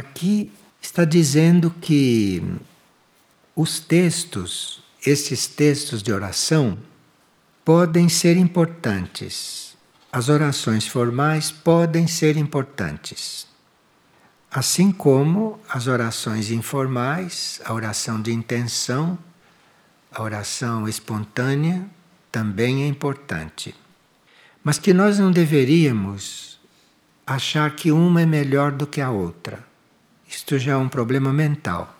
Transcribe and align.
Aqui 0.00 0.50
está 0.80 1.04
dizendo 1.04 1.70
que 1.70 2.42
os 3.54 3.78
textos, 3.80 4.82
esses 5.04 5.46
textos 5.46 6.02
de 6.02 6.10
oração, 6.10 6.78
podem 7.62 8.08
ser 8.08 8.38
importantes. 8.38 9.76
As 10.10 10.30
orações 10.30 10.86
formais 10.86 11.50
podem 11.50 12.06
ser 12.06 12.38
importantes. 12.38 13.46
Assim 14.50 14.90
como 14.90 15.60
as 15.68 15.86
orações 15.86 16.50
informais, 16.50 17.60
a 17.66 17.74
oração 17.74 18.22
de 18.22 18.32
intenção, 18.32 19.18
a 20.10 20.22
oração 20.22 20.88
espontânea 20.88 21.86
também 22.32 22.84
é 22.84 22.86
importante. 22.86 23.74
Mas 24.64 24.78
que 24.78 24.94
nós 24.94 25.18
não 25.18 25.30
deveríamos 25.30 26.58
achar 27.26 27.76
que 27.76 27.92
uma 27.92 28.22
é 28.22 28.26
melhor 28.26 28.72
do 28.72 28.86
que 28.86 29.02
a 29.02 29.10
outra. 29.10 29.68
Isto 30.30 30.58
já 30.58 30.72
é 30.72 30.76
um 30.76 30.88
problema 30.88 31.32
mental. 31.32 31.92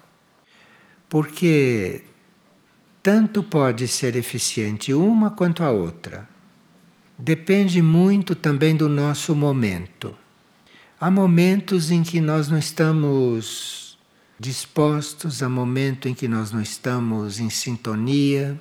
Porque 1.08 2.04
tanto 3.02 3.42
pode 3.42 3.88
ser 3.88 4.14
eficiente 4.14 4.94
uma 4.94 5.32
quanto 5.32 5.64
a 5.64 5.70
outra. 5.72 6.28
Depende 7.18 7.82
muito 7.82 8.36
também 8.36 8.76
do 8.76 8.88
nosso 8.88 9.34
momento. 9.34 10.16
Há 11.00 11.10
momentos 11.10 11.90
em 11.90 12.04
que 12.04 12.20
nós 12.20 12.48
não 12.48 12.56
estamos 12.56 13.98
dispostos, 14.38 15.42
há 15.42 15.48
momentos 15.48 16.10
em 16.10 16.14
que 16.14 16.28
nós 16.28 16.52
não 16.52 16.62
estamos 16.62 17.40
em 17.40 17.50
sintonia. 17.50 18.60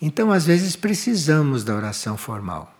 Então, 0.00 0.30
às 0.30 0.46
vezes, 0.46 0.76
precisamos 0.76 1.64
da 1.64 1.74
oração 1.74 2.16
formal. 2.16 2.72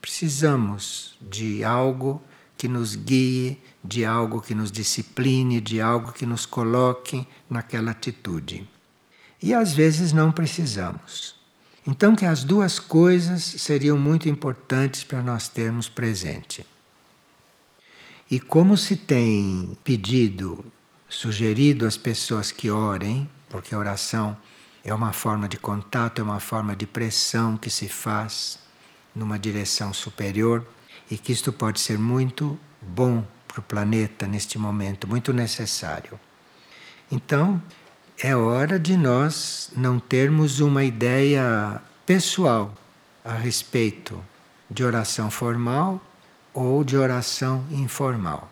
Precisamos 0.00 1.18
de 1.20 1.62
algo 1.62 2.22
que 2.58 2.66
nos 2.66 2.96
guie, 2.96 3.56
de 3.82 4.04
algo 4.04 4.40
que 4.40 4.52
nos 4.52 4.72
discipline, 4.72 5.60
de 5.60 5.80
algo 5.80 6.12
que 6.12 6.26
nos 6.26 6.44
coloque 6.44 7.26
naquela 7.48 7.92
atitude. 7.92 8.68
E 9.40 9.54
às 9.54 9.72
vezes 9.72 10.12
não 10.12 10.32
precisamos. 10.32 11.36
Então, 11.86 12.16
que 12.16 12.26
as 12.26 12.42
duas 12.42 12.80
coisas 12.80 13.42
seriam 13.42 13.96
muito 13.96 14.28
importantes 14.28 15.04
para 15.04 15.22
nós 15.22 15.48
termos 15.48 15.88
presente. 15.88 16.66
E 18.28 18.40
como 18.40 18.76
se 18.76 18.96
tem 18.96 19.78
pedido, 19.84 20.62
sugerido 21.08 21.86
às 21.86 21.96
pessoas 21.96 22.50
que 22.50 22.68
orem, 22.68 23.30
porque 23.48 23.74
a 23.74 23.78
oração 23.78 24.36
é 24.84 24.92
uma 24.92 25.12
forma 25.12 25.48
de 25.48 25.56
contato, 25.56 26.20
é 26.20 26.24
uma 26.24 26.40
forma 26.40 26.74
de 26.74 26.86
pressão 26.86 27.56
que 27.56 27.70
se 27.70 27.88
faz 27.88 28.58
numa 29.14 29.38
direção 29.38 29.94
superior 29.94 30.66
e 31.10 31.16
que 31.16 31.32
isto 31.32 31.52
pode 31.52 31.80
ser 31.80 31.98
muito 31.98 32.58
bom 32.80 33.24
para 33.46 33.60
o 33.60 33.62
planeta 33.62 34.26
neste 34.26 34.58
momento, 34.58 35.08
muito 35.08 35.32
necessário. 35.32 36.18
Então, 37.10 37.60
é 38.18 38.34
hora 38.34 38.78
de 38.78 38.96
nós 38.96 39.70
não 39.76 39.98
termos 39.98 40.60
uma 40.60 40.84
ideia 40.84 41.80
pessoal 42.04 42.74
a 43.24 43.34
respeito 43.34 44.22
de 44.70 44.84
oração 44.84 45.30
formal 45.30 46.00
ou 46.52 46.82
de 46.82 46.96
oração 46.96 47.64
informal, 47.70 48.50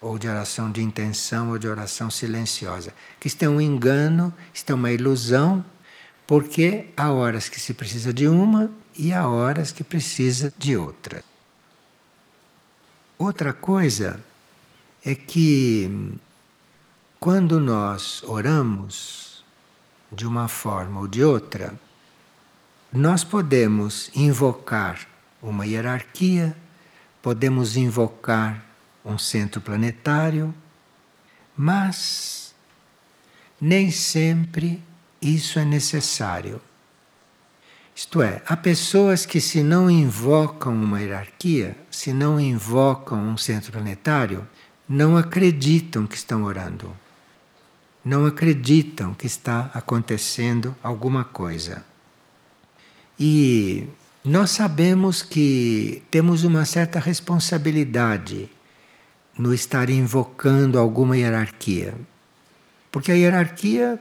ou 0.00 0.18
de 0.18 0.28
oração 0.28 0.70
de 0.70 0.82
intenção 0.82 1.50
ou 1.50 1.58
de 1.58 1.68
oração 1.68 2.10
silenciosa. 2.10 2.94
Que 3.20 3.28
isto 3.28 3.42
é 3.42 3.48
um 3.48 3.60
engano, 3.60 4.32
isto 4.52 4.70
é 4.70 4.74
uma 4.74 4.90
ilusão, 4.90 5.64
porque 6.26 6.88
há 6.96 7.12
horas 7.12 7.48
que 7.48 7.60
se 7.60 7.74
precisa 7.74 8.12
de 8.12 8.26
uma 8.26 8.70
e 8.96 9.12
há 9.12 9.28
horas 9.28 9.70
que 9.70 9.84
precisa 9.84 10.52
de 10.58 10.76
outra. 10.76 11.22
Outra 13.18 13.54
coisa 13.54 14.22
é 15.02 15.14
que 15.14 16.18
quando 17.18 17.58
nós 17.58 18.22
oramos 18.24 19.42
de 20.12 20.26
uma 20.26 20.48
forma 20.48 21.00
ou 21.00 21.08
de 21.08 21.24
outra, 21.24 21.74
nós 22.92 23.24
podemos 23.24 24.10
invocar 24.14 25.08
uma 25.42 25.66
hierarquia, 25.66 26.54
podemos 27.22 27.76
invocar 27.76 28.62
um 29.04 29.16
centro 29.16 29.62
planetário, 29.62 30.54
mas 31.56 32.54
nem 33.58 33.90
sempre 33.90 34.82
isso 35.22 35.58
é 35.58 35.64
necessário. 35.64 36.60
Isto 37.96 38.20
é, 38.20 38.42
há 38.46 38.54
pessoas 38.54 39.24
que, 39.24 39.40
se 39.40 39.62
não 39.62 39.90
invocam 39.90 40.74
uma 40.74 41.00
hierarquia, 41.00 41.74
se 41.90 42.12
não 42.12 42.38
invocam 42.38 43.18
um 43.18 43.38
centro 43.38 43.72
planetário, 43.72 44.46
não 44.86 45.16
acreditam 45.16 46.06
que 46.06 46.14
estão 46.14 46.44
orando. 46.44 46.94
Não 48.04 48.26
acreditam 48.26 49.14
que 49.14 49.26
está 49.26 49.70
acontecendo 49.72 50.76
alguma 50.82 51.24
coisa. 51.24 51.82
E 53.18 53.88
nós 54.22 54.50
sabemos 54.50 55.22
que 55.22 56.02
temos 56.10 56.44
uma 56.44 56.66
certa 56.66 57.00
responsabilidade 57.00 58.50
no 59.38 59.54
estar 59.54 59.88
invocando 59.88 60.78
alguma 60.78 61.16
hierarquia. 61.16 61.94
Porque 62.92 63.10
a 63.10 63.14
hierarquia 63.14 63.98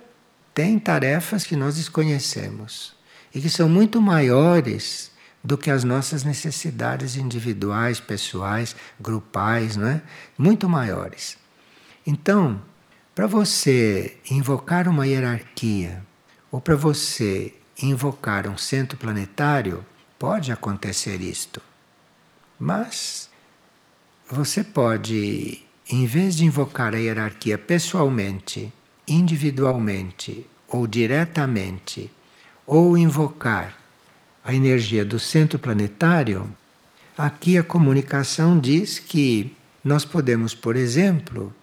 tem 0.54 0.78
tarefas 0.78 1.46
que 1.46 1.56
nós 1.56 1.78
desconhecemos 1.78 2.95
e 3.36 3.42
que 3.42 3.50
são 3.50 3.68
muito 3.68 4.02
maiores 4.02 5.12
do 5.44 5.58
que 5.58 5.70
as 5.70 5.84
nossas 5.84 6.24
necessidades 6.24 7.18
individuais, 7.18 8.00
pessoais, 8.00 8.76
grupais, 9.00 9.76
não 9.76 9.88
é? 9.88 10.02
Muito 10.38 10.70
maiores. 10.70 11.38
Então, 12.08 12.62
para 13.14 13.28
você 13.28 14.18
invocar 14.32 14.88
uma 14.88 15.06
hierarquia 15.06 16.02
ou 16.50 16.62
para 16.62 16.76
você 16.76 17.54
invocar 17.82 18.48
um 18.48 18.58
centro 18.58 18.98
planetário, 18.98 19.86
pode 20.18 20.52
acontecer 20.52 21.22
isto. 21.22 21.62
Mas 22.58 23.30
você 24.30 24.64
pode, 24.64 25.62
em 25.90 26.06
vez 26.06 26.38
de 26.38 26.46
invocar 26.46 26.96
a 26.96 26.98
hierarquia 26.98 27.58
pessoalmente, 27.58 28.72
individualmente 29.08 30.48
ou 30.68 30.88
diretamente, 30.88 32.10
ou 32.66 32.98
invocar 32.98 33.78
a 34.44 34.54
energia 34.54 35.04
do 35.04 35.20
centro 35.20 35.58
planetário, 35.58 36.50
aqui 37.18 37.58
a 37.58 37.64
comunicação 37.64 38.60
diz 38.60 39.00
que 39.00 39.56
nós 39.84 40.06
podemos, 40.06 40.54
por 40.54 40.76
exemplo, 40.76 41.54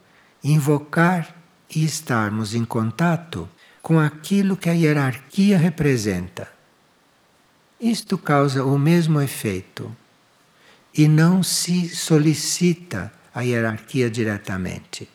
invocar 0.43 1.35
e 1.75 1.85
estarmos 1.85 2.55
em 2.55 2.65
contato 2.65 3.49
com 3.81 3.99
aquilo 3.99 4.57
que 4.57 4.69
a 4.69 4.73
hierarquia 4.73 5.59
representa. 5.59 6.49
Isto 7.81 8.17
causa 8.17 8.65
o 8.65 8.79
mesmo 8.79 9.21
efeito 9.21 9.95
e 10.95 11.09
não 11.09 11.43
se 11.43 11.89
solicita 11.89 13.13
a 13.35 13.41
hierarquia 13.41 14.11
diretamente. 14.11 15.09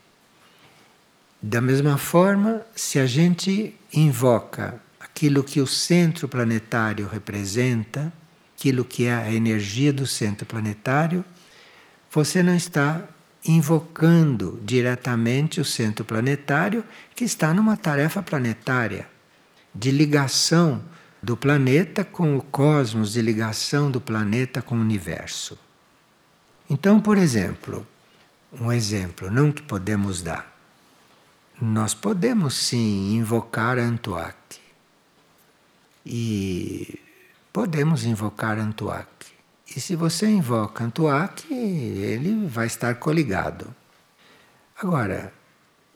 Da 1.42 1.62
mesma 1.62 1.98
forma, 1.98 2.62
se 2.76 3.00
a 3.00 3.06
gente 3.06 3.76
invoca 3.94 4.82
aquilo 5.18 5.44
que 5.44 5.60
o 5.60 5.66
centro 5.66 6.28
planetário 6.28 7.08
representa, 7.08 8.14
aquilo 8.56 8.86
que 8.86 9.06
é 9.06 9.16
a 9.16 9.34
energia 9.34 9.92
do 9.92 10.06
centro 10.06 10.46
planetário, 10.46 11.26
você 12.12 12.44
não 12.44 12.56
está 12.56 13.02
invocando 13.44 14.62
diretamente 14.64 15.60
o 15.60 15.66
centro 15.66 16.06
planetário, 16.06 16.84
que 17.16 17.24
está 17.24 17.52
numa 17.52 17.76
tarefa 17.76 18.22
planetária 18.22 19.10
de 19.74 19.90
ligação 19.90 20.84
do 21.22 21.36
planeta 21.36 22.06
com 22.06 22.38
o 22.38 22.42
cosmos, 22.42 23.14
de 23.14 23.22
ligação 23.24 23.90
do 23.90 24.00
planeta 24.00 24.62
com 24.62 24.76
o 24.78 24.82
universo. 24.82 25.58
Então, 26.70 27.00
por 27.00 27.18
exemplo, 27.18 27.88
um 28.54 28.72
exemplo 28.72 29.32
não 29.32 29.52
que 29.52 29.64
podemos 29.64 30.22
dar. 30.22 30.56
Nós 31.60 31.96
podemos 31.96 32.54
sim 32.54 33.16
invocar 33.16 33.80
Antuak. 33.80 34.67
E 36.10 37.00
podemos 37.52 38.06
invocar 38.06 38.58
Antuak. 38.58 39.08
E 39.76 39.82
se 39.82 39.94
você 39.96 40.28
invoca 40.28 40.86
Antuak, 40.86 41.54
ele 41.54 42.48
vai 42.48 42.66
estar 42.66 42.96
coligado. 42.96 43.76
Agora, 44.82 45.34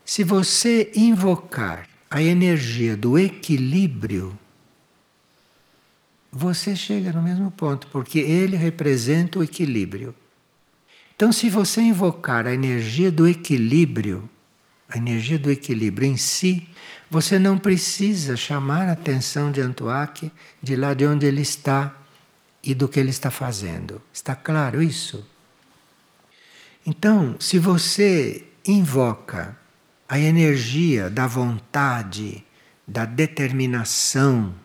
se 0.04 0.24
você 0.24 0.92
invocar 0.96 1.88
a 2.10 2.22
energia 2.22 2.98
do 2.98 3.18
equilíbrio, 3.18 4.38
você 6.30 6.76
chega 6.76 7.14
no 7.14 7.22
mesmo 7.22 7.50
ponto, 7.50 7.88
porque 7.88 8.20
ele 8.20 8.58
representa 8.58 9.40
o 9.40 9.44
equilíbrio. 9.44 10.14
Então, 11.16 11.32
se 11.32 11.50
você 11.50 11.80
invocar 11.80 12.48
a 12.48 12.54
energia 12.54 13.10
do 13.10 13.28
equilíbrio, 13.28 14.30
a 14.90 14.98
energia 14.98 15.40
do 15.40 15.50
equilíbrio 15.50 16.08
em 16.10 16.18
si, 16.18 16.68
você 17.12 17.38
não 17.38 17.58
precisa 17.58 18.38
chamar 18.38 18.88
a 18.88 18.94
atenção 18.94 19.52
de 19.52 19.60
Antuak 19.60 20.32
de 20.64 20.78
lá 20.78 20.94
de 20.94 21.06
onde 21.06 21.26
ele 21.26 21.42
está 21.42 21.94
e 22.64 22.74
do 22.74 22.88
que 22.88 22.98
ele 23.02 23.10
está 23.10 23.30
fazendo. 23.30 24.02
Está 24.14 24.34
claro 24.34 24.82
isso? 24.82 25.28
Então, 26.86 27.36
se 27.38 27.60
você 27.60 28.46
invoca 28.66 29.58
a 30.08 30.18
energia 30.18 31.10
da 31.10 31.28
vontade, 31.28 32.46
da 32.88 33.04
determinação, 33.04 34.56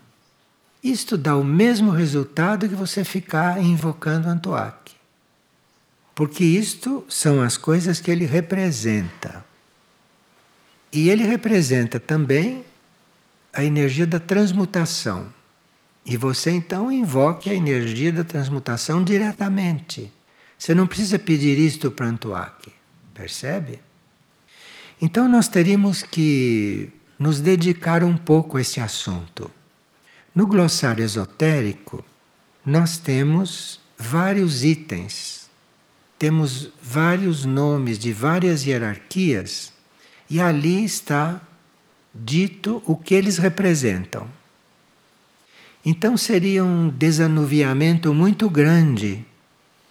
isto 0.80 1.18
dá 1.18 1.36
o 1.36 1.42
mesmo 1.42 1.90
resultado 1.90 2.68
que 2.68 2.76
você 2.76 3.02
ficar 3.02 3.60
invocando 3.60 4.28
Antoak. 4.28 4.92
Porque 6.14 6.44
isto 6.44 7.04
são 7.08 7.42
as 7.42 7.56
coisas 7.56 7.98
que 7.98 8.08
ele 8.08 8.24
representa. 8.24 9.44
E 10.96 11.10
ele 11.10 11.24
representa 11.24 12.00
também 12.00 12.64
a 13.52 13.62
energia 13.62 14.06
da 14.06 14.18
transmutação. 14.18 15.30
E 16.06 16.16
você 16.16 16.50
então 16.50 16.90
invoque 16.90 17.50
a 17.50 17.54
energia 17.54 18.10
da 18.10 18.24
transmutação 18.24 19.04
diretamente. 19.04 20.10
Você 20.56 20.74
não 20.74 20.86
precisa 20.86 21.18
pedir 21.18 21.58
isto 21.58 21.90
para 21.90 22.06
Antoak, 22.06 22.72
percebe? 23.12 23.78
Então 24.98 25.28
nós 25.28 25.48
teríamos 25.48 26.02
que 26.02 26.90
nos 27.18 27.42
dedicar 27.42 28.02
um 28.02 28.16
pouco 28.16 28.56
a 28.56 28.62
esse 28.62 28.80
assunto. 28.80 29.50
No 30.34 30.46
glossário 30.46 31.04
esotérico, 31.04 32.02
nós 32.64 32.96
temos 32.96 33.80
vários 33.98 34.64
itens, 34.64 35.50
temos 36.18 36.70
vários 36.82 37.44
nomes 37.44 37.98
de 37.98 38.14
várias 38.14 38.64
hierarquias, 38.64 39.75
e 40.28 40.40
ali 40.40 40.84
está 40.84 41.40
dito 42.14 42.82
o 42.86 42.96
que 42.96 43.14
eles 43.14 43.38
representam. 43.38 44.28
Então 45.84 46.16
seria 46.16 46.64
um 46.64 46.88
desanuviamento 46.88 48.12
muito 48.12 48.50
grande 48.50 49.24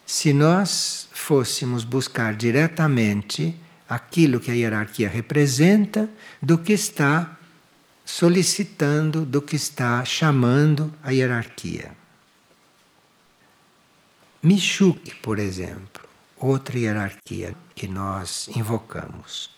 se 0.06 0.34
nós 0.34 1.08
fôssemos 1.12 1.84
buscar 1.84 2.36
diretamente 2.36 3.56
aquilo 3.88 4.40
que 4.40 4.52
a 4.52 4.54
hierarquia 4.54 5.08
representa 5.08 6.10
do 6.42 6.58
que 6.58 6.74
está 6.74 7.38
solicitando, 8.04 9.26
do 9.26 9.42
que 9.42 9.56
está 9.56 10.04
chamando 10.04 10.94
a 11.02 11.12
hierarquia. 11.12 11.92
Mishuk, 14.44 15.16
por 15.16 15.40
exemplo, 15.40 16.04
outra 16.38 16.78
hierarquia 16.78 17.56
que 17.74 17.88
nós 17.88 18.48
invocamos. 18.56 19.55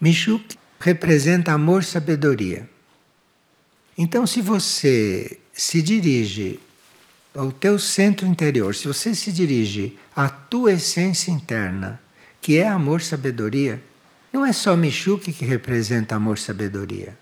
Mishuk 0.00 0.56
representa 0.78 1.52
amor-sabedoria. 1.52 2.68
Então, 3.96 4.26
se 4.26 4.42
você 4.42 5.38
se 5.52 5.80
dirige 5.80 6.60
ao 7.34 7.50
teu 7.50 7.78
centro 7.78 8.26
interior, 8.26 8.74
se 8.74 8.86
você 8.86 9.14
se 9.14 9.32
dirige 9.32 9.98
à 10.14 10.28
tua 10.28 10.72
essência 10.72 11.30
interna, 11.30 12.00
que 12.40 12.58
é 12.58 12.68
amor-sabedoria, 12.68 13.82
não 14.32 14.44
é 14.44 14.52
só 14.52 14.76
Michuque 14.76 15.32
que 15.32 15.44
representa 15.44 16.14
amor-sabedoria. 16.14 17.16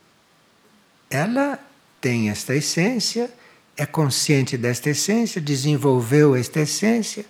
Ela 1.09 1.59
tem 2.01 2.29
esta 2.29 2.55
essência, 2.55 3.33
é 3.77 3.87
consciente 3.87 4.57
desta 4.57 4.91
essência, 4.91 5.41
desenvolveu 5.41 6.35
esta 6.35 6.61
essência 6.61 7.25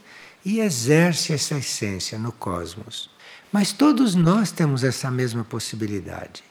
e 0.44 0.60
exerce 0.60 1.32
essa 1.32 1.56
essência 1.56 2.18
no 2.18 2.32
cosmos. 2.32 3.13
Mas 3.54 3.70
todos 3.70 4.16
nós 4.16 4.50
temos 4.50 4.82
essa 4.82 5.12
mesma 5.12 5.44
possibilidade. 5.44 6.42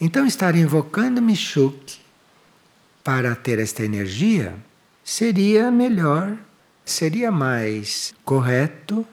Então, 0.00 0.24
estar 0.24 0.54
invocando 0.54 1.20
Michuque 1.20 1.98
para 3.02 3.34
ter 3.34 3.58
esta 3.58 3.82
energia 3.82 4.54
seria 5.02 5.72
melhor, 5.72 6.38
seria 6.84 7.32
mais 7.32 8.14
correto 8.24 9.04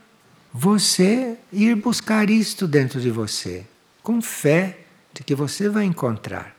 você 0.53 1.35
ir 1.51 1.75
buscar 1.77 2.29
isto 2.29 2.67
dentro 2.67 3.01
de 3.01 3.09
você, 3.09 3.65
com 4.03 4.21
fé 4.21 4.81
de 5.15 5.23
que 5.23 5.33
você 5.33 5.67
vai 5.67 5.85
encontrar. 5.85 6.55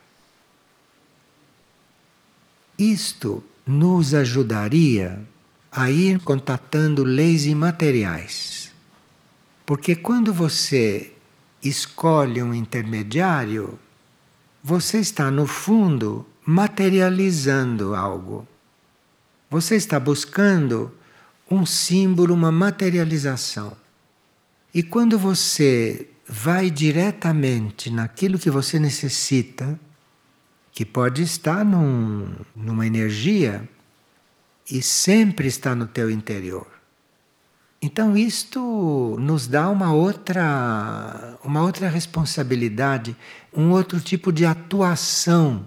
Isto 2.77 3.41
nos 3.65 4.15
ajudaria 4.15 5.23
a 5.71 5.93
ir 5.93 6.19
contatando 6.23 7.05
leis 7.05 7.47
imateriais. 7.47 8.52
Porque 9.73 9.97
quando 9.97 10.35
você 10.35 11.15
escolhe 11.65 12.43
um 12.43 12.53
intermediário, 12.53 13.79
você 14.63 14.99
está, 14.99 15.31
no 15.31 15.47
fundo, 15.47 16.27
materializando 16.45 17.95
algo. 17.95 18.47
Você 19.49 19.75
está 19.77 19.99
buscando 19.99 20.93
um 21.51 21.65
símbolo, 21.65 22.35
uma 22.35 22.53
materialização. 22.53 23.75
E 24.75 24.83
quando 24.83 25.19
você 25.19 26.07
vai 26.29 26.71
diretamente 26.71 27.89
naquilo 27.91 28.39
que 28.39 28.51
você 28.51 28.79
necessita, 28.79 29.81
que 30.71 30.85
pode 30.85 31.23
estar 31.23 31.65
num, 31.65 32.31
numa 32.55 32.87
energia 32.87 33.67
e 34.71 34.83
sempre 34.83 35.49
está 35.49 35.75
no 35.75 35.87
teu 35.87 36.11
interior. 36.11 36.81
Então 37.84 38.17
isto 38.17 39.17
nos 39.19 39.49
dá 39.49 39.69
uma 39.69 39.93
outra 39.93 41.37
uma 41.43 41.62
outra 41.62 41.88
responsabilidade, 41.88 43.17
um 43.52 43.73
outro 43.73 44.00
tipo 44.00 44.32
de 44.32 44.46
atuação 44.46 45.67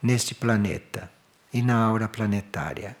neste 0.00 0.32
planeta 0.32 1.10
e 1.52 1.60
na 1.60 1.74
aura 1.74 2.06
planetária. 2.06 2.96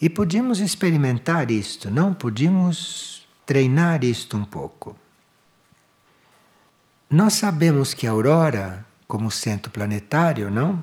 E 0.00 0.08
podíamos 0.08 0.60
experimentar 0.60 1.50
isto, 1.50 1.90
não 1.90 2.14
podíamos 2.14 3.26
treinar 3.44 4.04
isto 4.04 4.36
um 4.36 4.44
pouco. 4.44 4.96
Nós 7.10 7.34
sabemos 7.34 7.92
que 7.92 8.06
a 8.06 8.12
aurora, 8.12 8.86
como 9.06 9.30
centro 9.30 9.70
planetário, 9.70 10.50
não, 10.50 10.82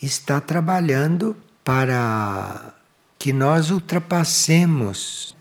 está 0.00 0.40
trabalhando 0.40 1.36
para 1.62 2.72
que 3.18 3.32
nós 3.32 3.70
ultrapassemos 3.70 5.35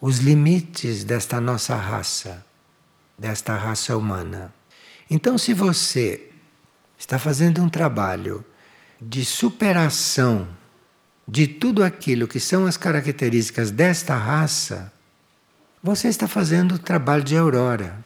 os 0.00 0.18
limites 0.18 1.04
desta 1.04 1.40
nossa 1.40 1.74
raça, 1.74 2.44
desta 3.18 3.56
raça 3.56 3.96
humana. 3.96 4.52
Então, 5.10 5.36
se 5.36 5.52
você 5.52 6.30
está 6.98 7.18
fazendo 7.18 7.62
um 7.62 7.68
trabalho 7.68 8.44
de 9.00 9.24
superação 9.24 10.48
de 11.26 11.46
tudo 11.46 11.84
aquilo 11.84 12.28
que 12.28 12.40
são 12.40 12.66
as 12.66 12.76
características 12.76 13.70
desta 13.70 14.16
raça, 14.16 14.92
você 15.82 16.08
está 16.08 16.26
fazendo 16.26 16.76
o 16.76 16.78
trabalho 16.78 17.22
de 17.22 17.36
Aurora. 17.36 18.04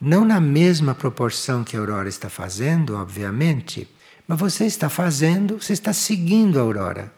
Não 0.00 0.24
na 0.24 0.40
mesma 0.40 0.94
proporção 0.94 1.64
que 1.64 1.76
Aurora 1.76 2.08
está 2.08 2.30
fazendo, 2.30 2.96
obviamente, 2.96 3.88
mas 4.26 4.38
você 4.38 4.66
está 4.66 4.88
fazendo, 4.88 5.60
você 5.60 5.72
está 5.72 5.92
seguindo 5.92 6.58
a 6.58 6.62
Aurora. 6.62 7.12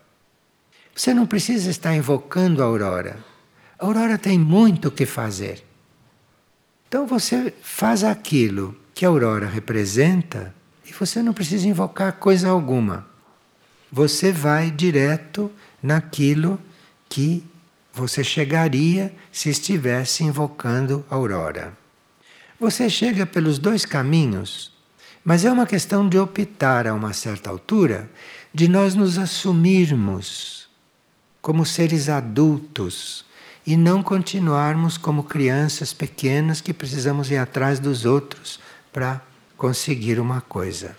Você 0.95 1.13
não 1.13 1.27
precisa 1.27 1.71
estar 1.71 1.95
invocando 1.95 2.63
a 2.63 2.67
Aurora. 2.67 3.30
A 3.81 3.87
Aurora 3.87 4.19
tem 4.19 4.39
muito 4.39 4.89
o 4.89 4.91
que 4.91 5.07
fazer. 5.07 5.65
Então 6.87 7.07
você 7.07 7.55
faz 7.63 8.05
aquilo 8.05 8.77
que 8.95 9.07
a 9.07 9.09
Aurora 9.09 9.47
representa 9.47 10.55
e 10.85 10.93
você 10.93 11.23
não 11.23 11.33
precisa 11.33 11.67
invocar 11.67 12.13
coisa 12.13 12.51
alguma. 12.51 13.07
Você 13.91 14.33
vai 14.33 14.71
direto 14.71 15.51
naquilo 15.83 16.61
que 17.09 17.43
você 17.91 18.23
chegaria 18.23 19.15
se 19.33 19.49
estivesse 19.49 20.25
invocando 20.25 21.03
a 21.11 21.15
aurora. 21.15 21.73
Você 22.61 22.91
chega 22.91 23.25
pelos 23.25 23.59
dois 23.59 23.87
caminhos, 23.87 24.73
mas 25.25 25.45
é 25.47 25.51
uma 25.51 25.67
questão 25.67 26.07
de 26.07 26.19
optar 26.19 26.87
a 26.87 26.93
uma 26.93 27.15
certa 27.15 27.49
altura 27.49 28.11
de 28.53 28.69
nós 28.69 28.95
nos 28.95 29.17
assumirmos 29.17 30.69
como 31.41 31.65
seres 31.65 32.11
adultos 32.11 33.25
e 33.67 33.77
não 33.77 34.03
continuarmos 34.03 34.97
como 34.97 35.25
crianças 35.25 35.93
pequenas 35.93 36.61
que 36.61 36.73
precisamos 36.73 37.31
ir 37.31 37.37
atrás 37.37 37.79
dos 37.79 38.05
outros 38.05 38.59
para 38.93 39.21
conseguir 39.57 40.19
uma 40.19 40.41
coisa. 40.41 40.97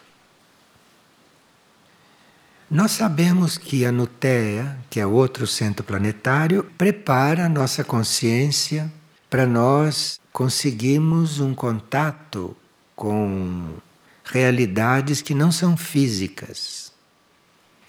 Nós 2.69 2.91
sabemos 2.91 3.57
que 3.57 3.85
a 3.85 3.91
Nutea, 3.91 4.77
que 4.89 4.99
é 4.99 5.05
outro 5.05 5.45
centro 5.45 5.83
planetário, 5.83 6.63
prepara 6.77 7.45
a 7.45 7.49
nossa 7.49 7.83
consciência 7.83 8.91
para 9.29 9.45
nós 9.45 10.19
conseguirmos 10.31 11.39
um 11.39 11.53
contato 11.53 12.55
com 12.95 13.75
realidades 14.23 15.21
que 15.21 15.33
não 15.33 15.51
são 15.51 15.75
físicas. 15.75 16.93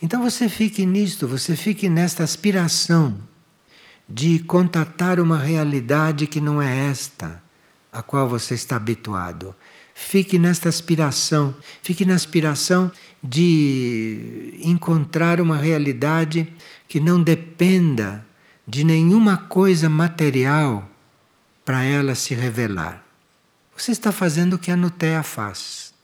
Então 0.01 0.21
você 0.21 0.49
fique 0.49 0.85
nisto, 0.85 1.29
você 1.29 1.55
fique 1.55 1.89
nesta 1.89 2.25
aspiração 2.25 3.17
de 4.15 4.41
contatar 4.41 5.19
uma 5.19 5.39
realidade 5.39 6.27
que 6.27 6.39
não 6.39 6.61
é 6.61 6.91
esta, 6.91 7.43
a 7.91 8.03
qual 8.03 8.29
você 8.29 8.53
está 8.53 8.77
habituado. 8.77 9.55
Fique 9.95 10.39
nesta 10.39 10.69
aspiração, 10.69 11.55
fique 11.83 12.05
na 12.05 12.15
aspiração 12.15 12.93
de 13.25 14.59
encontrar 14.63 15.41
uma 15.41 15.57
realidade 15.57 16.53
que 16.87 17.01
não 17.01 17.23
dependa 17.23 18.27
de 18.69 18.85
nenhuma 18.85 19.39
coisa 19.39 19.89
material 19.89 20.87
para 21.65 21.83
ela 21.83 22.15
se 22.15 22.35
revelar. 22.35 23.03
Você 23.75 23.93
está 23.93 24.13
fazendo 24.13 24.55
o 24.55 24.59
que 24.59 24.71
a 24.71 24.77
Nutea 24.77 25.23
faz. 25.23 25.95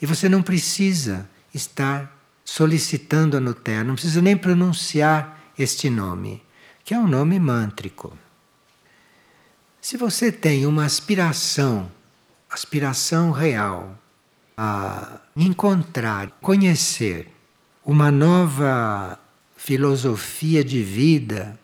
E 0.00 0.06
você 0.06 0.28
não 0.28 0.40
precisa 0.40 1.28
estar 1.52 2.16
solicitando 2.44 3.36
a 3.36 3.40
Nutea, 3.40 3.82
não 3.82 3.94
precisa 3.94 4.22
nem 4.22 4.36
pronunciar 4.36 5.52
este 5.58 5.90
nome, 5.90 6.45
que 6.86 6.94
é 6.94 6.98
um 7.00 7.08
nome 7.08 7.40
mântrico. 7.40 8.16
Se 9.80 9.96
você 9.96 10.30
tem 10.30 10.66
uma 10.66 10.84
aspiração, 10.84 11.90
aspiração 12.48 13.32
real, 13.32 13.98
a 14.56 15.18
encontrar, 15.34 16.30
conhecer 16.40 17.28
uma 17.84 18.12
nova 18.12 19.18
filosofia 19.56 20.62
de 20.62 20.80
vida, 20.80 21.58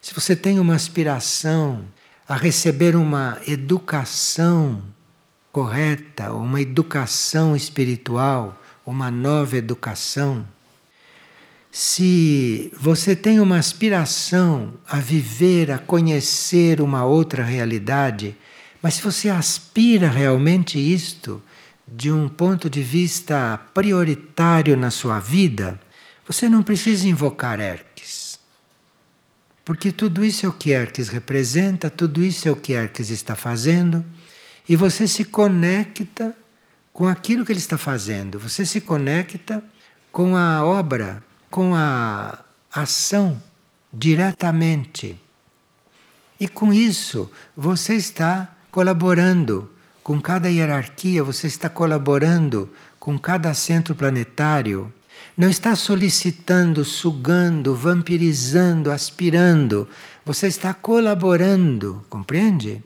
se 0.00 0.14
você 0.14 0.36
tem 0.36 0.60
uma 0.60 0.76
aspiração 0.76 1.84
a 2.28 2.36
receber 2.36 2.94
uma 2.94 3.40
educação 3.48 4.80
correta, 5.50 6.32
uma 6.32 6.60
educação 6.60 7.56
espiritual, 7.56 8.56
uma 8.86 9.10
nova 9.10 9.56
educação, 9.56 10.46
se 11.80 12.72
você 12.76 13.14
tem 13.14 13.38
uma 13.38 13.56
aspiração 13.56 14.74
a 14.84 14.98
viver, 14.98 15.70
a 15.70 15.78
conhecer 15.78 16.80
uma 16.80 17.04
outra 17.04 17.44
realidade, 17.44 18.36
mas 18.82 18.94
se 18.94 19.02
você 19.02 19.28
aspira 19.28 20.08
realmente 20.08 20.76
isto 20.76 21.40
de 21.86 22.10
um 22.10 22.28
ponto 22.28 22.68
de 22.68 22.82
vista 22.82 23.56
prioritário 23.72 24.76
na 24.76 24.90
sua 24.90 25.20
vida, 25.20 25.78
você 26.26 26.48
não 26.48 26.64
precisa 26.64 27.06
invocar 27.06 27.60
Erques. 27.60 28.40
Porque 29.64 29.92
tudo 29.92 30.24
isso 30.24 30.46
é 30.46 30.48
o 30.48 30.52
que 30.52 30.72
Erques 30.72 31.08
representa, 31.08 31.88
tudo 31.88 32.24
isso 32.24 32.48
é 32.48 32.50
o 32.50 32.56
que 32.56 32.72
Erques 32.72 33.08
está 33.08 33.36
fazendo, 33.36 34.04
e 34.68 34.74
você 34.74 35.06
se 35.06 35.24
conecta 35.24 36.36
com 36.92 37.06
aquilo 37.06 37.46
que 37.46 37.52
ele 37.52 37.60
está 37.60 37.78
fazendo, 37.78 38.36
você 38.36 38.66
se 38.66 38.80
conecta 38.80 39.62
com 40.10 40.34
a 40.34 40.64
obra 40.64 41.22
com 41.50 41.74
a 41.74 42.38
ação 42.72 43.40
diretamente. 43.92 45.18
E 46.38 46.46
com 46.46 46.72
isso, 46.72 47.30
você 47.56 47.94
está 47.94 48.54
colaborando 48.70 49.70
com 50.02 50.20
cada 50.20 50.48
hierarquia, 50.48 51.22
você 51.22 51.46
está 51.46 51.68
colaborando 51.68 52.70
com 52.98 53.18
cada 53.18 53.52
centro 53.54 53.94
planetário. 53.94 54.92
Não 55.36 55.48
está 55.48 55.74
solicitando, 55.74 56.84
sugando, 56.84 57.74
vampirizando, 57.74 58.90
aspirando. 58.90 59.88
Você 60.24 60.46
está 60.46 60.72
colaborando, 60.72 62.04
compreende? 62.08 62.82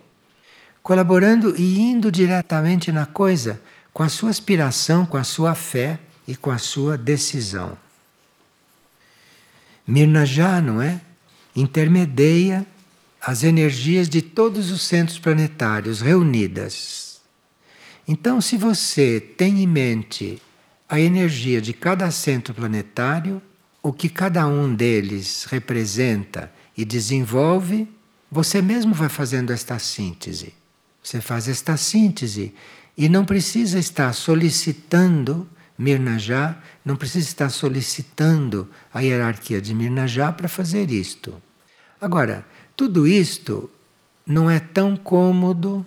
Colaborando 0.82 1.54
e 1.56 1.78
indo 1.78 2.10
diretamente 2.10 2.90
na 2.90 3.06
coisa, 3.06 3.60
com 3.92 4.02
a 4.02 4.08
sua 4.08 4.30
aspiração, 4.30 5.06
com 5.06 5.16
a 5.16 5.24
sua 5.24 5.54
fé 5.54 5.98
e 6.26 6.34
com 6.34 6.50
a 6.50 6.58
sua 6.58 6.96
decisão. 6.98 7.76
Mirna 9.86 10.24
já, 10.24 10.60
não 10.60 10.80
é? 10.80 11.00
Intermedia 11.54 12.66
as 13.20 13.44
energias 13.44 14.08
de 14.08 14.20
todos 14.20 14.70
os 14.70 14.82
centros 14.82 15.18
planetários 15.18 16.00
reunidas. 16.00 17.20
Então, 18.06 18.40
se 18.40 18.56
você 18.56 19.20
tem 19.20 19.62
em 19.62 19.66
mente 19.66 20.42
a 20.88 21.00
energia 21.00 21.60
de 21.60 21.72
cada 21.72 22.10
centro 22.10 22.52
planetário, 22.52 23.40
o 23.82 23.92
que 23.92 24.08
cada 24.08 24.46
um 24.46 24.74
deles 24.74 25.46
representa 25.48 26.52
e 26.76 26.84
desenvolve, 26.84 27.88
você 28.30 28.60
mesmo 28.60 28.94
vai 28.94 29.08
fazendo 29.08 29.52
esta 29.52 29.78
síntese. 29.78 30.52
Você 31.02 31.20
faz 31.20 31.48
esta 31.48 31.76
síntese 31.76 32.54
e 32.96 33.08
não 33.08 33.24
precisa 33.24 33.78
estar 33.78 34.12
solicitando 34.12 35.48
Mirnajá 35.82 36.56
não 36.84 36.96
precisa 36.96 37.26
estar 37.26 37.50
solicitando 37.50 38.68
a 38.94 39.00
hierarquia 39.00 39.60
de 39.60 39.74
Mirnajá 39.74 40.32
para 40.32 40.48
fazer 40.48 40.90
isto. 40.90 41.42
Agora, 42.00 42.46
tudo 42.76 43.06
isto 43.06 43.68
não 44.26 44.48
é 44.48 44.60
tão 44.60 44.96
cômodo, 44.96 45.84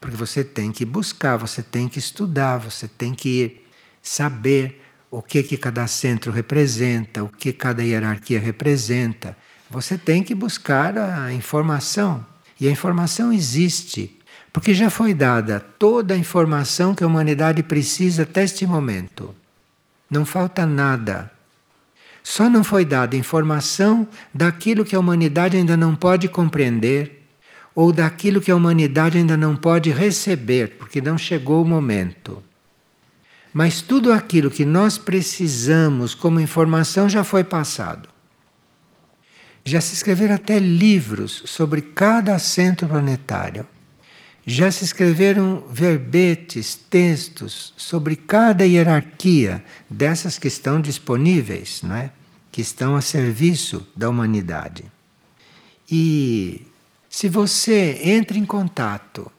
porque 0.00 0.16
você 0.16 0.44
tem 0.44 0.70
que 0.70 0.84
buscar, 0.84 1.36
você 1.36 1.62
tem 1.62 1.88
que 1.88 1.98
estudar, 1.98 2.58
você 2.58 2.86
tem 2.86 3.14
que 3.14 3.62
saber 4.00 4.82
o 5.10 5.20
que, 5.20 5.42
que 5.42 5.56
cada 5.56 5.86
centro 5.86 6.30
representa, 6.30 7.24
o 7.24 7.28
que 7.28 7.52
cada 7.52 7.82
hierarquia 7.82 8.38
representa. 8.38 9.36
Você 9.68 9.98
tem 9.98 10.22
que 10.22 10.34
buscar 10.34 10.96
a 10.96 11.32
informação. 11.32 12.24
E 12.60 12.68
a 12.68 12.70
informação 12.70 13.32
existe. 13.32 14.16
Porque 14.56 14.72
já 14.72 14.88
foi 14.88 15.12
dada 15.12 15.60
toda 15.60 16.14
a 16.14 16.16
informação 16.16 16.94
que 16.94 17.04
a 17.04 17.06
humanidade 17.06 17.62
precisa 17.62 18.22
até 18.22 18.42
este 18.42 18.66
momento. 18.66 19.34
Não 20.10 20.24
falta 20.24 20.64
nada. 20.64 21.30
Só 22.22 22.48
não 22.48 22.64
foi 22.64 22.82
dada 22.82 23.18
informação 23.18 24.08
daquilo 24.32 24.82
que 24.82 24.96
a 24.96 24.98
humanidade 24.98 25.58
ainda 25.58 25.76
não 25.76 25.94
pode 25.94 26.26
compreender 26.26 27.22
ou 27.74 27.92
daquilo 27.92 28.40
que 28.40 28.50
a 28.50 28.56
humanidade 28.56 29.18
ainda 29.18 29.36
não 29.36 29.54
pode 29.54 29.90
receber, 29.90 30.78
porque 30.78 31.02
não 31.02 31.18
chegou 31.18 31.62
o 31.62 31.68
momento. 31.68 32.42
Mas 33.52 33.82
tudo 33.82 34.10
aquilo 34.10 34.50
que 34.50 34.64
nós 34.64 34.96
precisamos 34.96 36.14
como 36.14 36.40
informação 36.40 37.10
já 37.10 37.22
foi 37.22 37.44
passado. 37.44 38.08
Já 39.62 39.82
se 39.82 39.92
escreveram 39.92 40.34
até 40.34 40.58
livros 40.58 41.42
sobre 41.44 41.82
cada 41.82 42.38
centro 42.38 42.88
planetário. 42.88 43.66
Já 44.48 44.70
se 44.70 44.84
escreveram 44.84 45.64
verbetes, 45.68 46.76
textos 46.76 47.74
sobre 47.76 48.14
cada 48.14 48.64
hierarquia 48.64 49.64
dessas 49.90 50.38
que 50.38 50.46
estão 50.46 50.80
disponíveis, 50.80 51.82
não 51.82 51.96
é? 51.96 52.12
que 52.52 52.60
estão 52.60 52.94
a 52.94 53.00
serviço 53.00 53.84
da 53.94 54.08
humanidade. 54.08 54.84
E 55.90 56.64
se 57.10 57.28
você 57.28 58.00
entra 58.04 58.38
em 58.38 58.46
contato 58.46 59.30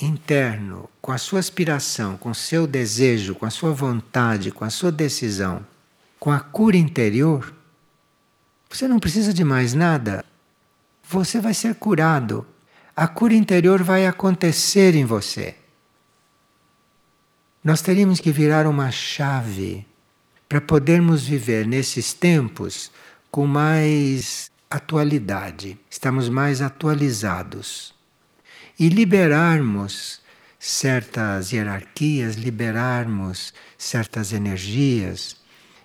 interno 0.00 0.88
com 1.02 1.10
a 1.10 1.18
sua 1.18 1.40
aspiração, 1.40 2.16
com 2.16 2.30
o 2.30 2.34
seu 2.34 2.64
desejo, 2.64 3.34
com 3.34 3.44
a 3.44 3.50
sua 3.50 3.72
vontade, 3.72 4.52
com 4.52 4.64
a 4.64 4.70
sua 4.70 4.92
decisão, 4.92 5.66
com 6.20 6.30
a 6.30 6.38
cura 6.38 6.76
interior, 6.76 7.52
você 8.70 8.86
não 8.86 9.00
precisa 9.00 9.34
de 9.34 9.42
mais 9.42 9.74
nada. 9.74 10.24
Você 11.10 11.40
vai 11.40 11.54
ser 11.54 11.74
curado 11.74 12.46
a 13.00 13.06
cura 13.06 13.32
interior 13.32 13.80
vai 13.80 14.08
acontecer 14.08 14.96
em 14.96 15.04
você. 15.04 15.54
Nós 17.62 17.80
teríamos 17.80 18.18
que 18.18 18.32
virar 18.32 18.66
uma 18.66 18.90
chave 18.90 19.86
para 20.48 20.60
podermos 20.60 21.24
viver 21.24 21.64
nesses 21.64 22.12
tempos 22.12 22.90
com 23.30 23.46
mais 23.46 24.50
atualidade, 24.68 25.78
estamos 25.88 26.28
mais 26.28 26.60
atualizados 26.60 27.94
e 28.76 28.88
liberarmos 28.88 30.20
certas 30.58 31.52
hierarquias, 31.52 32.34
liberarmos 32.34 33.54
certas 33.78 34.32
energias, 34.32 35.36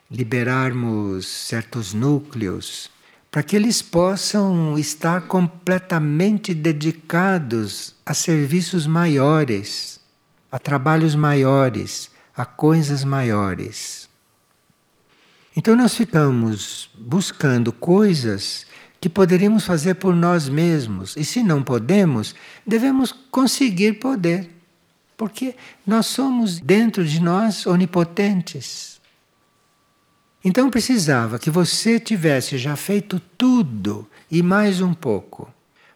liberarmos 0.09 1.27
certos 1.27 1.93
núcleos 1.93 2.89
para 3.33 3.41
que 3.41 3.55
eles 3.55 3.81
possam 3.81 4.77
estar 4.77 5.21
completamente 5.21 6.53
dedicados 6.53 7.95
a 8.05 8.13
serviços 8.13 8.85
maiores, 8.85 9.99
a 10.51 10.59
trabalhos 10.59 11.15
maiores, 11.15 12.11
a 12.37 12.45
coisas 12.45 13.03
maiores. 13.03 14.07
Então 15.57 15.75
nós 15.75 15.95
ficamos 15.95 16.91
buscando 16.95 17.73
coisas 17.73 18.67
que 19.01 19.09
poderíamos 19.09 19.65
fazer 19.65 19.95
por 19.95 20.15
nós 20.15 20.47
mesmos, 20.47 21.17
e 21.17 21.25
se 21.25 21.41
não 21.41 21.63
podemos, 21.63 22.35
devemos 22.63 23.11
conseguir 23.31 23.93
poder, 23.93 24.47
porque 25.17 25.55
nós 25.87 26.05
somos 26.05 26.59
dentro 26.59 27.03
de 27.03 27.19
nós 27.19 27.65
onipotentes. 27.65 28.92
Então 30.43 30.69
precisava 30.69 31.39
que 31.39 31.49
você 31.49 31.99
tivesse 31.99 32.57
já 32.57 32.75
feito 32.75 33.19
tudo 33.37 34.07
e 34.29 34.43
mais 34.43 34.81
um 34.81 34.93
pouco, 34.93 35.49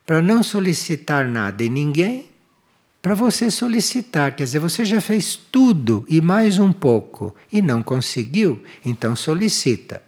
para 0.05 0.21
não 0.21 0.41
solicitar 0.41 1.27
nada 1.27 1.63
em 1.63 1.69
ninguém, 1.69 2.29
para 3.01 3.13
você 3.13 3.51
solicitar, 3.51 4.35
quer 4.35 4.45
dizer, 4.45 4.59
você 4.59 4.85
já 4.85 5.01
fez 5.01 5.35
tudo 5.35 6.05
e 6.07 6.21
mais 6.21 6.59
um 6.59 6.71
pouco 6.71 7.35
e 7.51 7.61
não 7.61 7.83
conseguiu, 7.83 8.63
então 8.85 9.15
solicita. 9.15 10.01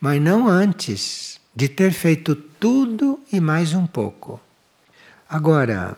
Mas 0.00 0.20
não 0.20 0.48
antes 0.48 1.40
de 1.54 1.68
ter 1.68 1.92
feito 1.92 2.34
tudo 2.34 3.20
e 3.32 3.40
mais 3.40 3.72
um 3.72 3.86
pouco. 3.86 4.40
Agora, 5.28 5.96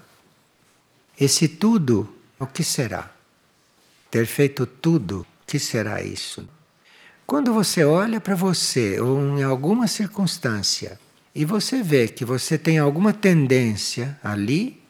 esse 1.19 1.49
tudo, 1.49 2.09
o 2.39 2.47
que 2.47 2.65
será? 2.65 3.11
Ter 4.11 4.27
feito 4.27 4.67
tudo, 4.67 5.21
o 5.21 5.47
que 5.47 5.59
será 5.59 6.03
isso? 6.03 6.47
Quando 7.31 7.55
você 7.55 7.85
olha 7.85 8.21
para 8.21 8.35
você 8.35 8.99
ou 9.01 9.39
em 9.39 9.45
alguma 9.45 9.87
circunstância 9.87 10.99
e 11.33 11.45
você 11.45 11.81
vê 11.81 12.09
que 12.09 12.25
você 12.25 12.59
tem 12.59 12.81
alguma 12.81 13.13
tendência 13.13 14.19
ali, 14.21 14.83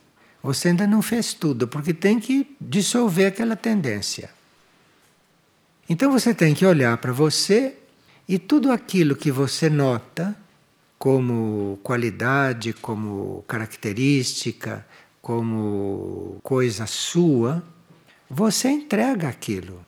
você 0.42 0.68
ainda 0.68 0.86
não 0.86 1.02
fez 1.02 1.34
tudo, 1.34 1.68
porque 1.68 1.92
tem 1.92 2.18
que 2.18 2.56
dissolver 2.58 3.26
aquela 3.26 3.56
tendência. 3.56 4.30
Então 5.86 6.10
você 6.10 6.32
tem 6.32 6.54
que 6.54 6.64
olhar 6.64 6.96
para 6.96 7.12
você 7.12 7.76
e 8.26 8.38
tudo 8.38 8.72
aquilo 8.72 9.14
que 9.14 9.30
você 9.30 9.68
nota 9.68 10.34
como 10.98 11.78
qualidade, 11.82 12.72
como 12.72 13.44
característica, 13.46 14.86
como 15.20 16.38
coisa 16.42 16.86
sua, 16.86 17.62
você 18.30 18.70
entrega 18.70 19.28
aquilo. 19.28 19.84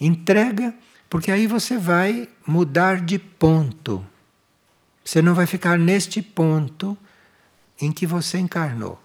Entrega, 0.00 0.72
porque 1.12 1.30
aí 1.30 1.46
você 1.46 1.76
vai 1.76 2.26
mudar 2.46 2.98
de 3.02 3.18
ponto. 3.18 4.02
Você 5.04 5.20
não 5.20 5.34
vai 5.34 5.44
ficar 5.44 5.78
neste 5.78 6.22
ponto 6.22 6.96
em 7.78 7.92
que 7.92 8.06
você 8.06 8.38
encarnou. 8.38 8.98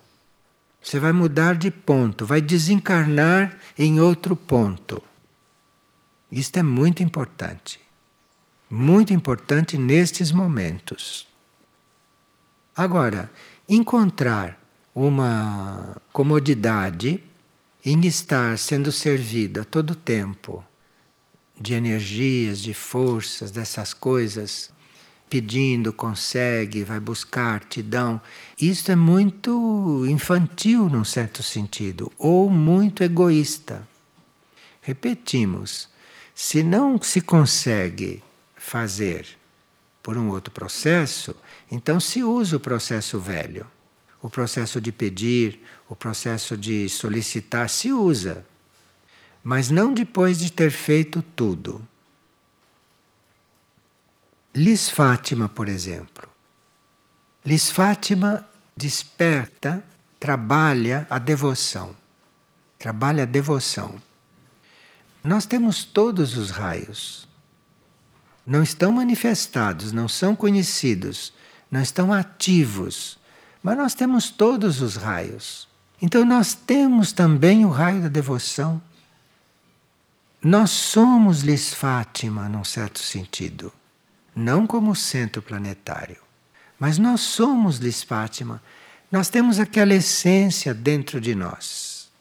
Você 0.81 1.01
vai 1.01 1.11
mudar 1.11 1.55
de 1.55 1.69
ponto, 1.69 2.25
vai 2.25 2.39
desencarnar 2.39 3.57
em 3.77 3.99
outro 3.99 4.37
ponto. 4.37 5.03
Isto 6.31 6.59
é 6.59 6.63
muito 6.63 7.03
importante. 7.03 7.77
Muito 8.69 9.11
importante 9.11 9.77
nestes 9.77 10.31
momentos. 10.31 11.27
Agora, 12.73 13.29
encontrar 13.67 14.57
uma 14.95 15.97
comodidade 16.13 17.21
em 17.83 18.07
estar 18.07 18.57
sendo 18.57 18.93
servido 18.93 19.59
a 19.59 19.65
todo 19.65 19.93
tempo 19.93 20.63
de 21.59 21.73
energias, 21.73 22.59
de 22.59 22.73
forças, 22.73 23.51
dessas 23.51 23.93
coisas, 23.93 24.71
pedindo, 25.29 25.91
consegue, 25.91 26.83
vai 26.83 26.99
buscar, 26.99 27.63
te 27.63 27.81
dão. 27.81 28.21
Isso 28.59 28.91
é 28.91 28.95
muito 28.95 30.05
infantil, 30.07 30.89
num 30.89 31.03
certo 31.03 31.43
sentido, 31.43 32.11
ou 32.17 32.49
muito 32.49 33.03
egoísta. 33.03 33.87
Repetimos, 34.81 35.89
se 36.33 36.63
não 36.63 37.01
se 37.01 37.19
consegue 37.19 38.23
fazer 38.55 39.27
por 40.01 40.17
um 40.17 40.29
outro 40.29 40.51
processo, 40.53 41.35
então 41.69 41.99
se 41.99 42.23
usa 42.23 42.55
o 42.55 42.59
processo 42.59 43.19
velho. 43.19 43.67
O 44.21 44.29
processo 44.29 44.79
de 44.79 44.91
pedir, 44.91 45.61
o 45.89 45.95
processo 45.95 46.55
de 46.57 46.87
solicitar, 46.89 47.69
se 47.69 47.91
usa 47.91 48.45
mas 49.47 49.69
não 49.69 49.93
depois 49.93 50.39
de 50.39 50.51
ter 50.51 50.69
feito 50.69 51.21
tudo. 51.21 51.81
Lis 54.53 54.89
Fátima, 54.89 55.47
por 55.47 55.69
exemplo. 55.69 56.27
Lis 57.45 57.69
Fátima 57.69 58.45
desperta, 58.75 59.81
trabalha 60.19 61.07
a 61.09 61.17
devoção. 61.17 61.95
Trabalha 62.77 63.23
a 63.23 63.25
devoção. 63.25 63.95
Nós 65.23 65.45
temos 65.45 65.85
todos 65.85 66.35
os 66.35 66.51
raios. 66.51 67.25
Não 68.45 68.61
estão 68.61 68.91
manifestados, 68.91 69.93
não 69.93 70.09
são 70.09 70.35
conhecidos, 70.35 71.31
não 71.71 71.81
estão 71.81 72.11
ativos, 72.11 73.17
mas 73.63 73.77
nós 73.77 73.93
temos 73.93 74.29
todos 74.29 74.81
os 74.81 74.97
raios. 74.97 75.69
Então 76.01 76.25
nós 76.25 76.53
temos 76.53 77.13
também 77.13 77.63
o 77.63 77.69
raio 77.69 78.01
da 78.01 78.09
devoção. 78.09 78.81
Nós 80.43 80.69
somos 80.69 81.41
Lis 81.41 81.73
Fátima, 81.73 82.47
num 82.47 82.63
certo 82.63 82.99
sentido. 82.99 83.73
Não 84.35 84.67
como 84.67 84.95
centro 84.95 85.41
planetário, 85.41 86.17
mas 86.79 86.99
nós 86.99 87.21
somos 87.21 87.77
Lis 87.77 88.03
Fátima. 88.03 88.61
Nós 89.11 89.29
temos 89.29 89.59
aquela 89.59 89.95
essência 89.95 90.75
dentro 90.75 91.19
de 91.19 91.33
nós. 91.33 92.11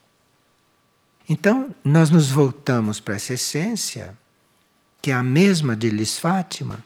Então, 1.28 1.74
nós 1.84 2.08
nos 2.08 2.30
voltamos 2.30 3.00
para 3.00 3.16
essa 3.16 3.34
essência, 3.34 4.16
que 5.02 5.10
é 5.10 5.14
a 5.14 5.22
mesma 5.22 5.76
de 5.76 5.90
Lis 5.90 6.18
Fátima, 6.18 6.82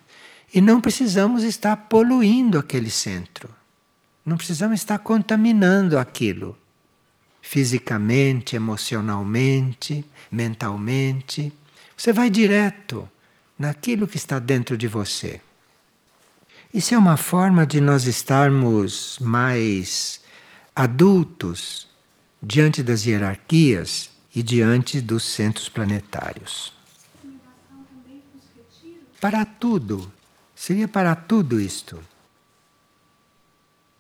e 0.53 0.61
não 0.61 0.81
precisamos 0.81 1.45
estar 1.45 1.77
poluindo 1.77 2.59
aquele 2.59 2.91
centro. 2.91 3.49
Não 4.27 4.37
precisamos 4.37 4.81
estar 4.81 4.99
contaminando 4.99 5.97
aquilo 5.97 6.59
fisicamente, 7.43 8.57
emocionalmente, 8.57 10.05
mentalmente. 10.31 11.53
Você 11.97 12.13
vai 12.13 12.31
direto 12.31 13.09
naquilo 13.59 14.07
que 14.07 14.17
está 14.17 14.39
dentro 14.39 14.77
de 14.77 14.87
você. 14.89 15.41
Isso 16.73 16.95
é 16.95 16.99
uma 16.99 17.17
forma 17.17 17.67
de 17.67 17.81
nós 17.81 18.07
estarmos 18.07 19.19
mais 19.21 20.21
adultos 20.75 21.89
diante 22.43 22.83
das 22.83 23.05
hierarquias 23.05 24.11
e 24.35 24.43
diante 24.43 25.01
dos 25.01 25.25
centros 25.25 25.69
planetários. 25.69 26.73
Para 29.21 29.45
tudo. 29.45 30.11
Seria 30.55 30.89
para 30.89 31.15
tudo 31.15 31.61
isto. 31.61 32.01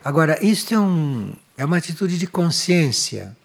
Agora, 0.03 0.43
isto 0.45 0.75
é, 0.75 0.79
um, 0.79 1.35
é 1.61 1.65
uma 1.67 1.77
atitude 1.77 2.17
de 2.17 2.27
consciência 2.27 3.37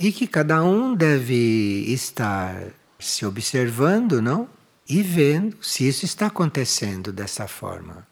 e 0.00 0.10
que 0.10 0.26
cada 0.26 0.64
um 0.64 0.96
deve 0.96 1.84
estar 1.86 2.60
se 2.98 3.24
observando, 3.24 4.20
não? 4.20 4.48
E 4.88 5.00
vendo 5.00 5.56
se 5.62 5.86
isso 5.86 6.04
está 6.04 6.26
acontecendo 6.26 7.12
dessa 7.12 7.46
forma. 7.46 8.04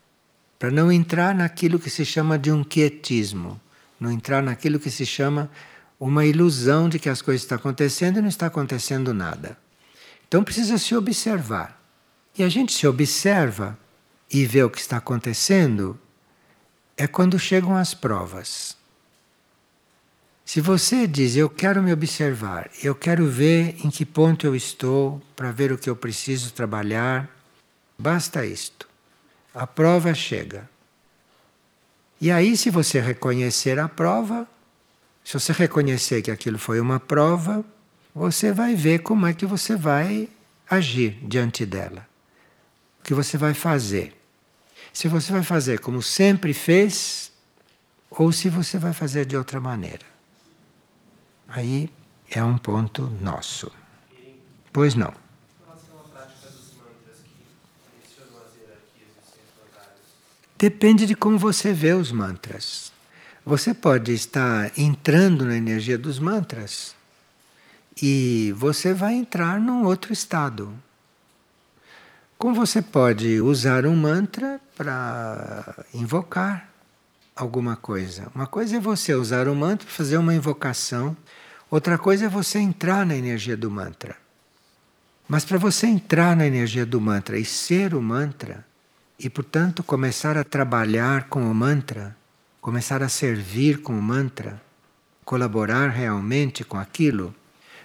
Para 0.56 0.70
não 0.70 0.90
entrar 0.90 1.34
naquilo 1.34 1.80
que 1.80 1.90
se 1.90 2.04
chama 2.04 2.38
de 2.38 2.52
um 2.52 2.62
quietismo, 2.62 3.60
não 3.98 4.08
entrar 4.08 4.40
naquilo 4.40 4.78
que 4.78 4.88
se 4.88 5.04
chama 5.04 5.50
uma 5.98 6.24
ilusão 6.24 6.88
de 6.88 7.00
que 7.00 7.08
as 7.08 7.20
coisas 7.20 7.42
estão 7.42 7.58
acontecendo 7.58 8.20
e 8.20 8.22
não 8.22 8.28
está 8.28 8.46
acontecendo 8.46 9.12
nada. 9.12 9.58
Então 10.28 10.44
precisa 10.44 10.78
se 10.78 10.94
observar. 10.94 11.82
E 12.38 12.44
a 12.44 12.48
gente 12.48 12.72
se 12.72 12.86
observa 12.86 13.76
e 14.30 14.46
vê 14.46 14.62
o 14.62 14.70
que 14.70 14.78
está 14.78 14.98
acontecendo 14.98 15.98
é 16.96 17.08
quando 17.08 17.36
chegam 17.36 17.76
as 17.76 17.94
provas. 17.94 18.83
Se 20.44 20.60
você 20.60 21.06
diz, 21.06 21.36
eu 21.36 21.48
quero 21.48 21.82
me 21.82 21.92
observar, 21.92 22.70
eu 22.82 22.94
quero 22.94 23.26
ver 23.26 23.76
em 23.82 23.90
que 23.90 24.04
ponto 24.04 24.46
eu 24.46 24.54
estou 24.54 25.20
para 25.34 25.50
ver 25.50 25.72
o 25.72 25.78
que 25.78 25.88
eu 25.88 25.96
preciso 25.96 26.52
trabalhar, 26.52 27.28
basta 27.98 28.44
isto. 28.44 28.86
A 29.54 29.66
prova 29.66 30.12
chega. 30.14 30.68
E 32.20 32.30
aí, 32.30 32.56
se 32.56 32.68
você 32.68 33.00
reconhecer 33.00 33.78
a 33.78 33.88
prova, 33.88 34.46
se 35.24 35.32
você 35.32 35.52
reconhecer 35.52 36.20
que 36.20 36.30
aquilo 36.30 36.58
foi 36.58 36.78
uma 36.78 37.00
prova, 37.00 37.64
você 38.14 38.52
vai 38.52 38.74
ver 38.74 39.00
como 39.00 39.26
é 39.26 39.32
que 39.32 39.46
você 39.46 39.74
vai 39.74 40.28
agir 40.68 41.18
diante 41.22 41.64
dela. 41.64 42.06
O 43.00 43.04
que 43.04 43.14
você 43.14 43.38
vai 43.38 43.54
fazer. 43.54 44.14
Se 44.92 45.08
você 45.08 45.32
vai 45.32 45.42
fazer 45.42 45.80
como 45.80 46.02
sempre 46.02 46.52
fez, 46.52 47.32
ou 48.10 48.30
se 48.30 48.48
você 48.48 48.78
vai 48.78 48.92
fazer 48.92 49.24
de 49.24 49.36
outra 49.36 49.58
maneira. 49.58 50.13
Aí 51.54 51.88
é 52.28 52.42
um 52.42 52.58
ponto 52.58 53.02
nosso. 53.20 53.70
Pois 54.72 54.96
não. 54.96 55.14
Depende 60.58 61.06
de 61.06 61.14
como 61.14 61.38
você 61.38 61.72
vê 61.72 61.92
os 61.92 62.10
mantras. 62.10 62.92
Você 63.46 63.72
pode 63.72 64.12
estar 64.12 64.76
entrando 64.76 65.44
na 65.44 65.56
energia 65.56 65.96
dos 65.96 66.18
mantras 66.18 66.96
e 68.02 68.52
você 68.56 68.92
vai 68.92 69.14
entrar 69.14 69.60
num 69.60 69.84
outro 69.84 70.12
estado. 70.12 70.74
Como 72.36 72.52
você 72.52 72.82
pode 72.82 73.40
usar 73.40 73.86
um 73.86 73.94
mantra 73.94 74.60
para 74.76 75.84
invocar 75.94 76.68
alguma 77.36 77.76
coisa. 77.76 78.26
Uma 78.34 78.48
coisa 78.48 78.76
é 78.76 78.80
você 78.80 79.14
usar 79.14 79.46
o 79.46 79.54
mantra 79.54 79.86
para 79.86 79.94
fazer 79.94 80.16
uma 80.16 80.34
invocação 80.34 81.16
Outra 81.74 81.98
coisa 81.98 82.26
é 82.26 82.28
você 82.28 82.60
entrar 82.60 83.04
na 83.04 83.16
energia 83.16 83.56
do 83.56 83.68
mantra. 83.68 84.16
Mas 85.26 85.44
para 85.44 85.58
você 85.58 85.88
entrar 85.88 86.36
na 86.36 86.46
energia 86.46 86.86
do 86.86 87.00
mantra 87.00 87.36
e 87.36 87.44
ser 87.44 87.94
o 87.94 88.00
mantra, 88.00 88.64
e 89.18 89.28
portanto 89.28 89.82
começar 89.82 90.38
a 90.38 90.44
trabalhar 90.44 91.28
com 91.28 91.50
o 91.50 91.52
mantra, 91.52 92.16
começar 92.60 93.02
a 93.02 93.08
servir 93.08 93.82
com 93.82 93.98
o 93.98 94.00
mantra, 94.00 94.62
colaborar 95.24 95.88
realmente 95.88 96.62
com 96.62 96.78
aquilo, 96.78 97.34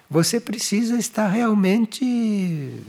você 0.07 0.39
precisa 0.39 0.95
estar 0.95 1.27
realmente 1.27 2.83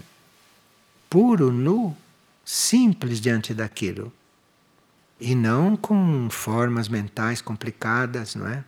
puro, 1.09 1.51
nu, 1.51 1.97
simples 2.45 3.23
diante 3.23 3.55
daquilo. 3.55 4.13
E 5.19 5.35
não 5.35 5.79
com 5.79 6.29
formas 6.29 6.91
mentais 6.91 7.41
complicadas, 7.41 8.35
não 8.35 8.47
é? 8.47 8.63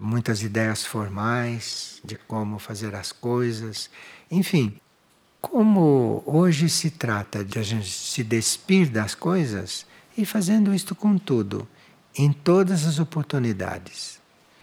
Muitas 0.00 0.42
ideias 0.42 0.84
formais 0.84 2.00
de 2.04 2.16
como 2.16 2.58
fazer 2.58 2.94
as 2.94 3.12
coisas. 3.12 3.90
Enfim, 4.30 4.74
como 5.40 6.22
hoje 6.26 6.68
se 6.68 6.90
trata 6.90 7.44
de 7.44 7.58
a 7.58 7.62
gente 7.62 7.90
se 7.90 8.22
despir 8.24 8.90
das 8.90 9.14
coisas, 9.14 9.86
e 10.16 10.24
fazendo 10.24 10.74
isto 10.74 10.94
com 10.94 11.16
tudo, 11.16 11.66
em 12.16 12.32
todas 12.32 12.86
as 12.86 12.98
oportunidades. 12.98 14.20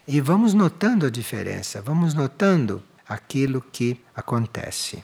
E 0.07 0.21
vamos 0.21 0.53
notando 0.53 1.05
a 1.05 1.09
diferença, 1.09 1.81
vamos 1.81 2.13
notando 2.13 2.83
aquilo 3.07 3.61
que 3.61 3.99
acontece. 4.15 5.03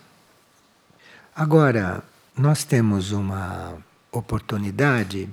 Agora, 1.36 2.04
nós 2.38 2.64
temos 2.64 3.12
uma 3.12 3.76
oportunidade 4.12 5.30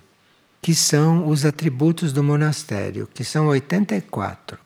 que 0.63 0.75
são 0.75 1.29
os 1.29 1.45
atributos 1.45 2.13
do 2.13 2.23
monastério, 2.23 3.09
que 3.13 3.25
são 3.25 3.47
84. 3.49 4.59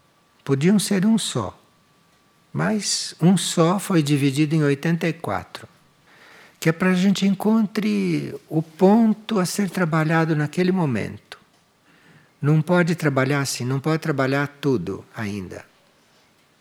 Podiam 0.45 0.79
ser 0.79 1.07
um 1.07 1.17
só, 1.17 1.59
mas 2.53 3.15
um 3.21 3.37
só 3.37 3.79
foi 3.79 4.03
dividido 4.03 4.55
em 4.55 4.63
84, 4.63 5.67
que 6.61 6.69
é 6.69 6.73
para 6.73 6.91
a 6.91 6.95
gente 6.95 7.27
encontre 7.27 8.35
o 8.49 8.63
ponto 8.63 9.39
a 9.39 9.47
ser 9.47 9.71
trabalhado 9.71 10.37
naquele 10.37 10.71
momento. 10.71 11.39
Não 12.41 12.61
pode 12.61 12.95
trabalhar 12.95 13.41
assim, 13.41 13.65
não 13.65 13.81
pode 13.81 14.03
trabalhar 14.03 14.47
tudo 14.61 15.03
ainda. 15.17 15.65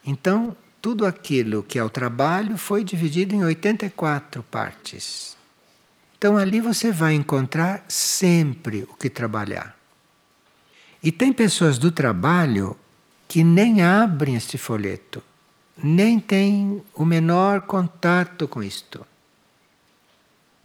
Então, 0.06 0.56
tudo 0.82 1.06
aquilo 1.06 1.62
que 1.62 1.78
é 1.78 1.84
o 1.84 1.90
trabalho 1.90 2.58
foi 2.58 2.84
dividido 2.84 3.36
em 3.36 3.44
84 3.44 4.44
partes. 4.44 5.38
Então 6.18 6.38
ali 6.38 6.62
você 6.62 6.90
vai 6.90 7.14
encontrar 7.14 7.84
sempre 7.88 8.84
o 8.84 8.94
que 8.96 9.10
trabalhar. 9.10 9.78
E 11.02 11.12
tem 11.12 11.34
pessoas 11.34 11.78
do 11.78 11.92
trabalho 11.92 12.78
que 13.34 13.44
nem 13.44 13.82
abrem 13.82 14.36
este 14.36 14.60
folheto, 14.60 15.20
nem 15.76 16.20
têm 16.20 16.84
o 16.94 17.04
menor 17.04 17.62
contato 17.62 18.48
com 18.48 18.62
isto. 18.62 19.04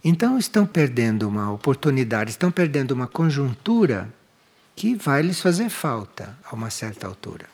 Então 0.03 0.37
estão 0.37 0.67
perdendo 0.67 1.27
uma 1.27 1.51
oportunidade, 1.51 2.29
estão 2.29 2.51
perdendo 2.51 2.91
uma 2.91 3.07
conjuntura 3.07 4.07
que 4.75 4.93
vai 4.93 5.23
lhes 5.23 5.41
fazer 5.41 5.67
falta 5.69 6.37
a 6.45 6.53
uma 6.53 6.69
certa 6.69 7.07
altura. 7.07 7.47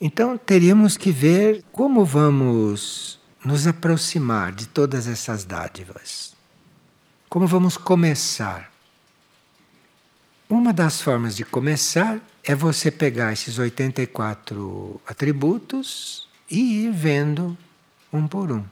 Então 0.00 0.38
teríamos 0.38 0.96
que 0.96 1.10
ver 1.12 1.62
como 1.70 2.06
vamos 2.06 3.20
nos 3.44 3.66
aproximar 3.66 4.52
de 4.52 4.66
todas 4.66 5.06
essas 5.06 5.44
dádivas. 5.44 6.34
Como 7.28 7.46
vamos 7.46 7.76
começar? 7.76 8.73
Uma 10.56 10.72
das 10.72 11.00
formas 11.00 11.34
de 11.34 11.44
começar 11.44 12.20
é 12.44 12.54
você 12.54 12.88
pegar 12.88 13.32
esses 13.32 13.58
84 13.58 15.00
atributos 15.04 16.28
e 16.48 16.84
ir 16.84 16.92
vendo 16.92 17.58
um 18.12 18.28
por 18.28 18.52
um. 18.52 18.64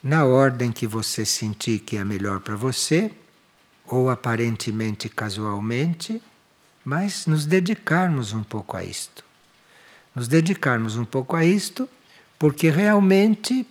Na 0.00 0.24
ordem 0.24 0.70
que 0.70 0.86
você 0.86 1.26
sentir 1.26 1.80
que 1.80 1.96
é 1.96 2.04
melhor 2.04 2.38
para 2.38 2.54
você, 2.54 3.10
ou 3.84 4.08
aparentemente 4.08 5.08
casualmente, 5.08 6.22
mas 6.84 7.26
nos 7.26 7.46
dedicarmos 7.46 8.32
um 8.32 8.44
pouco 8.44 8.76
a 8.76 8.84
isto. 8.84 9.24
Nos 10.14 10.28
dedicarmos 10.28 10.96
um 10.96 11.04
pouco 11.04 11.34
a 11.34 11.44
isto, 11.44 11.88
porque 12.38 12.70
realmente 12.70 13.66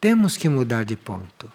temos 0.00 0.38
que 0.38 0.48
mudar 0.48 0.86
de 0.86 0.96
ponto. 0.96 1.52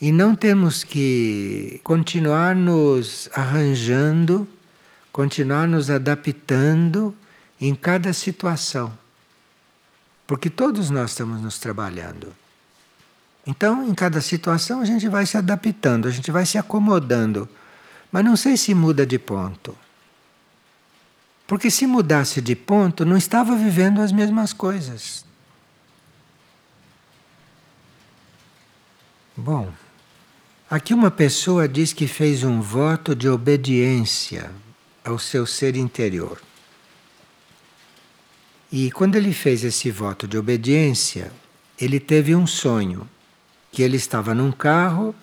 E 0.00 0.12
não 0.12 0.34
temos 0.34 0.84
que 0.84 1.80
continuar 1.82 2.54
nos 2.54 3.30
arranjando, 3.32 4.46
continuar 5.10 5.66
nos 5.66 5.88
adaptando 5.88 7.16
em 7.58 7.74
cada 7.74 8.12
situação. 8.12 8.92
Porque 10.26 10.50
todos 10.50 10.90
nós 10.90 11.12
estamos 11.12 11.40
nos 11.40 11.58
trabalhando. 11.58 12.34
Então, 13.46 13.88
em 13.88 13.94
cada 13.94 14.20
situação, 14.20 14.80
a 14.80 14.84
gente 14.84 15.08
vai 15.08 15.24
se 15.24 15.38
adaptando, 15.38 16.08
a 16.08 16.10
gente 16.10 16.30
vai 16.30 16.44
se 16.44 16.58
acomodando. 16.58 17.48
Mas 18.12 18.24
não 18.24 18.36
sei 18.36 18.56
se 18.56 18.74
muda 18.74 19.06
de 19.06 19.18
ponto. 19.18 19.76
Porque 21.46 21.70
se 21.70 21.86
mudasse 21.86 22.40
de 22.40 22.56
ponto, 22.56 23.04
não 23.04 23.16
estava 23.16 23.56
vivendo 23.56 24.02
as 24.02 24.10
mesmas 24.10 24.52
coisas. 24.52 25.24
Bom. 29.36 29.72
Aqui 30.68 30.92
uma 30.92 31.12
pessoa 31.12 31.68
diz 31.68 31.92
que 31.92 32.08
fez 32.08 32.42
um 32.42 32.60
voto 32.60 33.14
de 33.14 33.28
obediência 33.28 34.50
ao 35.04 35.16
seu 35.16 35.46
ser 35.46 35.76
interior. 35.76 36.42
E 38.72 38.90
quando 38.90 39.14
ele 39.14 39.32
fez 39.32 39.62
esse 39.62 39.92
voto 39.92 40.26
de 40.26 40.36
obediência, 40.36 41.30
ele 41.80 42.00
teve 42.00 42.34
um 42.34 42.48
sonho 42.48 43.08
que 43.70 43.80
ele 43.80 43.96
estava 43.96 44.34
num 44.34 44.50
carro 44.50 45.14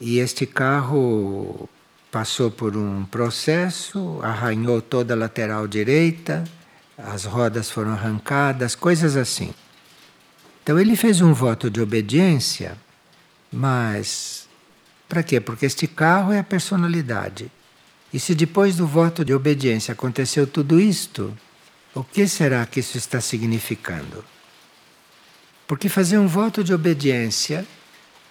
e 0.00 0.18
este 0.18 0.44
carro 0.44 1.68
passou 2.10 2.50
por 2.50 2.76
um 2.76 3.04
processo, 3.04 4.18
arranhou 4.24 4.82
toda 4.82 5.14
a 5.14 5.16
lateral 5.16 5.68
direita, 5.68 6.42
as 6.98 7.24
rodas 7.24 7.70
foram 7.70 7.92
arrancadas, 7.92 8.74
coisas 8.74 9.16
assim. 9.16 9.54
Então 10.64 10.80
ele 10.80 10.96
fez 10.96 11.20
um 11.20 11.32
voto 11.32 11.70
de 11.70 11.80
obediência, 11.80 12.76
mas 13.52 14.39
para 15.10 15.24
quê? 15.24 15.40
Porque 15.40 15.66
este 15.66 15.88
carro 15.88 16.32
é 16.32 16.38
a 16.38 16.44
personalidade. 16.44 17.50
E 18.12 18.20
se 18.20 18.32
depois 18.32 18.76
do 18.76 18.86
voto 18.86 19.24
de 19.24 19.34
obediência 19.34 19.92
aconteceu 19.92 20.46
tudo 20.46 20.80
isto, 20.80 21.36
o 21.92 22.04
que 22.04 22.28
será 22.28 22.64
que 22.64 22.78
isso 22.78 22.96
está 22.96 23.20
significando? 23.20 24.24
Porque 25.66 25.88
fazer 25.88 26.16
um 26.16 26.28
voto 26.28 26.62
de 26.62 26.72
obediência, 26.72 27.66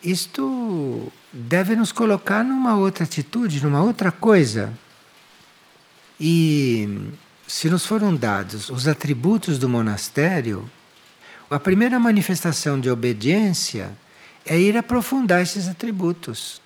isto 0.01 1.11
deve 1.33 1.75
nos 1.75 1.91
colocar 1.91 2.45
numa 2.45 2.77
outra 2.77 3.03
atitude, 3.03 3.61
numa 3.61 3.81
outra 3.83 4.09
coisa. 4.09 4.73
E 6.19 7.09
se 7.45 7.69
nos 7.69 7.85
foram 7.85 8.15
dados 8.15 8.69
os 8.69 8.87
atributos 8.87 9.57
do 9.57 9.67
monastério, 9.67 10.69
a 11.49 11.59
primeira 11.59 11.99
manifestação 11.99 12.79
de 12.79 12.89
obediência 12.89 13.91
é 14.45 14.57
ir 14.57 14.77
aprofundar 14.77 15.41
esses 15.41 15.67
atributos. 15.67 16.61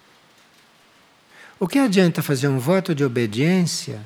O 1.63 1.67
que 1.67 1.79
adianta 1.79 2.21
fazer 2.21 2.49
um 2.49 2.59
voto 2.59 2.93
de 2.93 3.05
obediência 3.05 4.01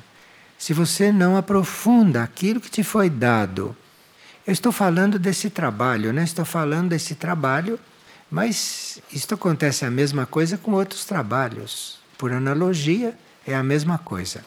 se 0.56 0.72
você 0.72 1.10
não 1.10 1.36
aprofunda 1.36 2.22
aquilo 2.22 2.60
que 2.60 2.70
te 2.70 2.84
foi 2.84 3.10
dado? 3.10 3.76
Eu 4.46 4.52
estou 4.52 4.70
falando 4.70 5.18
desse 5.18 5.50
trabalho, 5.50 6.12
né? 6.12 6.22
Estou 6.22 6.44
falando 6.44 6.90
desse 6.90 7.16
trabalho, 7.16 7.76
mas 8.30 9.00
isto 9.12 9.34
acontece 9.34 9.84
a 9.84 9.90
mesma 9.90 10.24
coisa 10.24 10.56
com 10.56 10.70
outros 10.70 11.04
trabalhos. 11.04 11.98
Por 12.16 12.30
analogia, 12.30 13.18
é 13.44 13.56
a 13.56 13.62
mesma 13.64 13.98
coisa. 13.98 14.44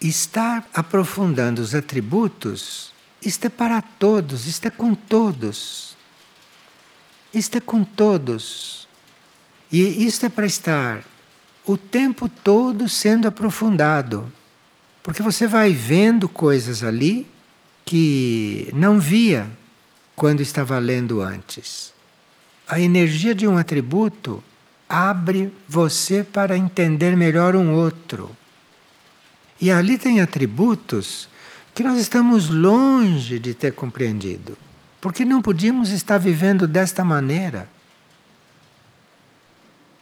Estar 0.00 0.68
aprofundando 0.74 1.62
os 1.62 1.76
atributos, 1.76 2.92
isto 3.22 3.44
é 3.44 3.48
para 3.48 3.80
todos, 3.80 4.48
isto 4.48 4.66
é 4.66 4.70
com 4.70 4.96
todos. 4.96 5.96
Isto 7.32 7.58
é 7.58 7.60
com 7.60 7.84
todos. 7.84 8.85
E 9.70 10.06
isto 10.06 10.26
é 10.26 10.28
para 10.28 10.46
estar 10.46 11.04
o 11.66 11.76
tempo 11.76 12.28
todo 12.28 12.88
sendo 12.88 13.26
aprofundado. 13.26 14.32
Porque 15.02 15.22
você 15.22 15.46
vai 15.46 15.72
vendo 15.72 16.28
coisas 16.28 16.82
ali 16.82 17.26
que 17.84 18.70
não 18.74 18.98
via 18.98 19.46
quando 20.14 20.40
estava 20.40 20.78
lendo 20.78 21.20
antes. 21.20 21.92
A 22.68 22.80
energia 22.80 23.34
de 23.34 23.46
um 23.46 23.56
atributo 23.56 24.42
abre 24.88 25.52
você 25.68 26.24
para 26.24 26.56
entender 26.56 27.16
melhor 27.16 27.54
um 27.54 27.72
outro. 27.72 28.30
E 29.60 29.70
ali 29.70 29.96
tem 29.98 30.20
atributos 30.20 31.28
que 31.74 31.82
nós 31.82 31.98
estamos 31.98 32.48
longe 32.48 33.38
de 33.38 33.54
ter 33.54 33.72
compreendido, 33.72 34.56
porque 35.00 35.24
não 35.24 35.42
podíamos 35.42 35.90
estar 35.90 36.18
vivendo 36.18 36.66
desta 36.66 37.04
maneira. 37.04 37.68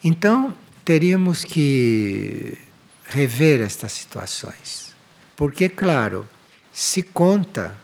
Então, 0.05 0.55
teríamos 0.85 1.45
que 1.45 2.59
rever 3.07 3.63
estas 3.63 3.93
situações. 3.93 4.95
Porque, 5.35 5.67
claro, 5.67 6.29
se 6.71 7.03
conta 7.03 7.75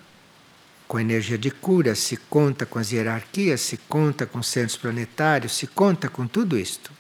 com 0.87 0.99
a 0.99 1.01
energia 1.01 1.39
de 1.39 1.51
cura, 1.51 1.95
se 1.95 2.19
conta 2.19 2.67
com 2.67 2.79
as 2.79 2.93
hierarquias, 2.93 3.63
se 3.63 3.77
conta 3.77 4.27
com 4.27 4.41
os 4.41 4.49
centros 4.49 4.77
planetários, 4.77 5.57
se 5.57 5.67
conta 5.67 6.11
com 6.11 6.27
tudo 6.27 6.59
isto. 6.59 6.93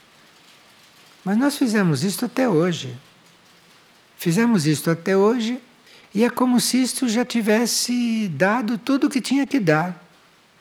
Mas 1.22 1.36
nós 1.36 1.58
fizemos 1.58 2.02
isto 2.02 2.24
até 2.24 2.48
hoje. 2.48 2.96
Fizemos 4.16 4.66
isto 4.66 4.90
até 4.90 5.16
hoje 5.16 5.60
e 6.14 6.24
é 6.24 6.30
como 6.30 6.60
se 6.60 6.82
isto 6.82 7.08
já 7.08 7.24
tivesse 7.24 8.28
dado 8.28 8.78
tudo 8.78 9.06
o 9.06 9.10
que 9.10 9.20
tinha 9.20 9.46
que 9.46 9.60
dar 9.60 10.02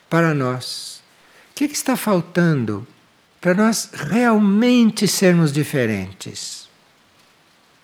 para 0.08 0.34
nós. 0.34 1.02
O 1.50 1.54
que, 1.54 1.68
que 1.68 1.74
está 1.74 1.96
faltando 1.96 2.86
para 3.40 3.54
nós 3.54 3.90
realmente 3.92 5.08
sermos 5.08 5.52
diferentes. 5.52 6.68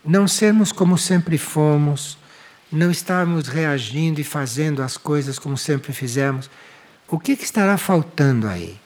Não 0.05 0.29
sermos 0.29 0.71
como 0.71 0.99
sempre 0.99 1.39
fomos, 1.39 2.19
não 2.71 2.91
estarmos 2.91 3.49
reagindo 3.49 4.21
e 4.21 4.25
fazendo 4.25 4.83
as 4.83 4.97
coisas 4.97 5.39
como 5.39 5.57
sempre 5.57 5.93
fizemos. 5.93 6.51
O 7.09 7.19
que, 7.19 7.37
que 7.37 7.45
estará 7.45 7.77
faltando 7.79 8.49
aí? 8.49 8.79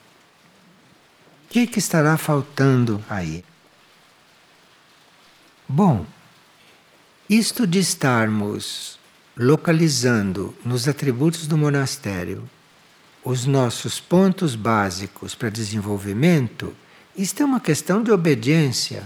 que, 1.50 1.66
que 1.66 1.80
estará 1.80 2.16
faltando 2.16 3.04
aí? 3.10 3.44
Bom, 5.68 6.06
isto 7.28 7.66
de 7.66 7.80
estarmos 7.80 9.00
localizando 9.36 10.54
nos 10.64 10.86
atributos 10.86 11.48
do 11.48 11.58
monastério 11.58 12.48
os 13.24 13.46
nossos 13.46 14.00
pontos 14.00 14.54
básicos 14.54 15.34
para 15.34 15.50
desenvolvimento, 15.50 16.74
isto 17.16 17.42
é 17.42 17.46
uma 17.46 17.60
questão 17.60 18.02
de 18.02 18.10
obediência 18.10 19.04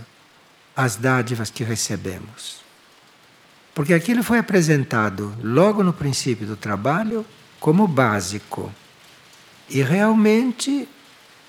às 0.77 0.97
dádivas 0.97 1.51
que 1.51 1.65
recebemos. 1.65 2.63
Porque 3.75 3.93
aquilo 3.93 4.23
foi 4.23 4.39
apresentado 4.39 5.35
logo 5.43 5.83
no 5.83 5.93
princípio 5.93 6.47
do 6.47 6.57
trabalho 6.57 7.27
como 7.59 7.89
básico. 7.89 8.73
E 9.69 9.83
realmente 9.83 10.89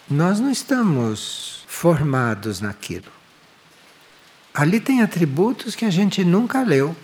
nós 0.10 0.40
não 0.40 0.50
estamos 0.50 1.64
formados 1.68 2.62
naquilo. 2.62 3.12
Ali 4.54 4.80
tem 4.80 5.02
atributos 5.02 5.76
que 5.76 5.86
a 5.86 5.90
gente 5.90 6.24
nunca 6.24 6.64
leu. 6.64 6.96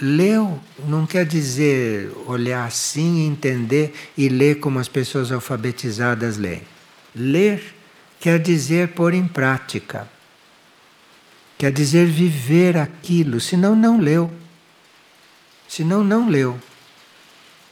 Leu 0.00 0.60
não 0.86 1.06
quer 1.06 1.24
dizer 1.24 2.12
olhar 2.26 2.66
assim, 2.66 3.26
entender 3.26 3.94
e 4.16 4.28
ler 4.28 4.56
como 4.60 4.78
as 4.78 4.88
pessoas 4.88 5.32
alfabetizadas 5.32 6.36
leem. 6.36 6.62
Ler 7.14 7.74
quer 8.20 8.38
dizer 8.38 8.88
pôr 8.88 9.14
em 9.14 9.26
prática. 9.26 10.08
Quer 11.56 11.72
dizer 11.72 12.06
viver 12.06 12.76
aquilo, 12.76 13.40
senão 13.40 13.74
não 13.74 13.98
leu. 13.98 14.30
Senão 15.66 16.04
não 16.04 16.28
leu. 16.28 16.60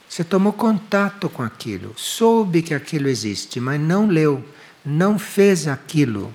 Você 0.09 0.23
tomou 0.23 0.53
contato 0.53 1.29
com 1.29 1.43
aquilo, 1.43 1.93
soube 1.95 2.61
que 2.61 2.73
aquilo 2.73 3.07
existe, 3.07 3.59
mas 3.59 3.79
não 3.79 4.07
leu, 4.07 4.43
não 4.83 5.19
fez 5.19 5.67
aquilo. 5.67 6.33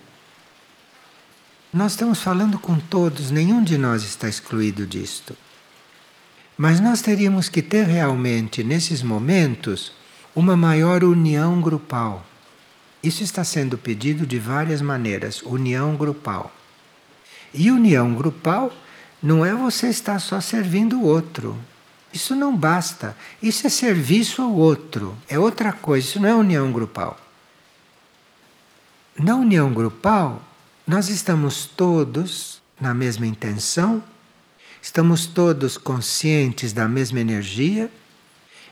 Nós 1.72 1.92
estamos 1.92 2.20
falando 2.20 2.58
com 2.58 2.78
todos, 2.78 3.30
nenhum 3.30 3.62
de 3.62 3.78
nós 3.78 4.02
está 4.02 4.28
excluído 4.28 4.86
disto. 4.86 5.36
Mas 6.60 6.78
nós 6.78 7.00
teríamos 7.00 7.48
que 7.48 7.62
ter 7.62 7.86
realmente, 7.86 8.62
nesses 8.62 9.02
momentos, 9.02 9.94
uma 10.36 10.54
maior 10.58 11.02
união 11.02 11.58
grupal. 11.58 12.22
Isso 13.02 13.22
está 13.22 13.42
sendo 13.42 13.78
pedido 13.78 14.26
de 14.26 14.38
várias 14.38 14.82
maneiras 14.82 15.40
união 15.40 15.96
grupal. 15.96 16.52
E 17.54 17.70
união 17.70 18.12
grupal 18.12 18.70
não 19.22 19.42
é 19.42 19.54
você 19.54 19.88
estar 19.88 20.18
só 20.18 20.38
servindo 20.38 20.98
o 20.98 21.06
outro. 21.06 21.56
Isso 22.12 22.36
não 22.36 22.54
basta. 22.54 23.16
Isso 23.42 23.66
é 23.66 23.70
serviço 23.70 24.42
ao 24.42 24.52
outro. 24.52 25.16
É 25.30 25.38
outra 25.38 25.72
coisa. 25.72 26.08
Isso 26.08 26.20
não 26.20 26.28
é 26.28 26.34
união 26.34 26.70
grupal. 26.70 27.18
Na 29.18 29.34
união 29.34 29.72
grupal, 29.72 30.42
nós 30.86 31.08
estamos 31.08 31.64
todos 31.64 32.60
na 32.78 32.92
mesma 32.92 33.26
intenção 33.26 34.02
estamos 34.82 35.26
todos 35.26 35.76
conscientes 35.76 36.72
da 36.72 36.88
mesma 36.88 37.20
energia 37.20 37.90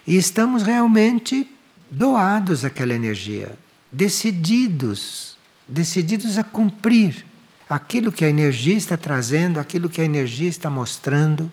e 0.07 0.17
estamos 0.17 0.63
realmente 0.63 1.49
doados 1.91 2.65
àquela 2.65 2.95
energia, 2.95 3.59
decididos, 3.93 5.37
decididos 5.67 6.39
a 6.39 6.45
cumprir 6.45 7.25
aquilo 7.69 8.11
que 8.11 8.25
a 8.25 8.29
energia 8.29 8.77
está 8.77 8.97
trazendo, 8.97 9.61
aquilo 9.61 9.89
que 9.89 10.01
a 10.01 10.05
energia 10.05 10.49
está 10.49 10.71
mostrando, 10.71 11.51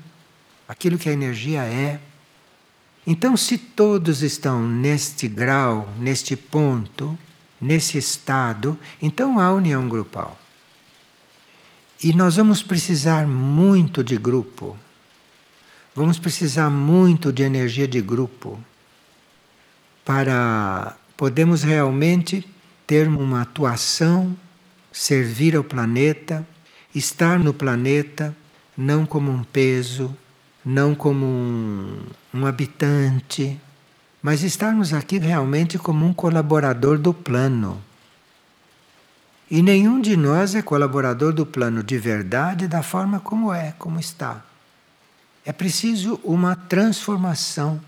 aquilo 0.68 0.98
que 0.98 1.10
a 1.10 1.14
energia 1.14 1.64
é. 1.64 2.00
Então, 3.06 3.36
se 3.36 3.58
todos 3.58 4.24
estão 4.24 4.68
neste 4.68 5.28
grau, 5.28 5.90
neste 6.00 6.36
ponto, 6.36 7.18
nesse 7.60 7.98
estado, 7.98 8.78
então 9.02 9.40
há 9.40 9.54
união 9.54 9.88
grupal. 9.88 10.40
E 12.04 12.14
nós 12.14 12.36
vamos 12.36 12.62
precisar 12.62 13.28
muito 13.28 14.04
de 14.04 14.18
grupo. 14.18 14.78
Vamos 15.96 16.20
precisar 16.20 16.70
muito 16.70 17.32
de 17.32 17.44
energia 17.44 17.88
de 17.88 18.02
grupo 18.02 18.60
para 20.04 20.96
podermos 21.16 21.64
realmente 21.64 22.48
ter 22.86 23.08
uma 23.08 23.42
atuação, 23.42 24.36
servir 24.92 25.56
ao 25.56 25.64
planeta, 25.64 26.46
estar 26.94 27.40
no 27.40 27.54
planeta 27.54 28.36
não 28.78 29.06
como 29.06 29.32
um 29.32 29.44
peso, 29.44 30.16
não 30.64 30.94
como 30.94 31.26
um, 31.26 32.00
um 32.34 32.46
habitante, 32.46 33.60
mas 34.22 34.44
estarmos 34.44 34.94
aqui 34.94 35.18
realmente 35.18 35.78
como 35.78 36.06
um 36.06 36.14
colaborador 36.14 36.98
do 36.98 37.14
plano. 37.14 37.82
E 39.50 39.62
nenhum 39.62 40.02
de 40.02 40.18
nós 40.18 40.56
é 40.56 40.62
colaborador 40.62 41.32
do 41.32 41.46
plano 41.46 41.84
de 41.84 41.98
verdade 41.98 42.68
da 42.68 42.82
forma 42.82 43.20
como 43.20 43.54
é, 43.54 43.74
como 43.78 44.00
está. 44.00 44.44
É 45.46 45.54
preciso 45.54 46.20
uma 46.24 46.56
transformação. 46.56 47.80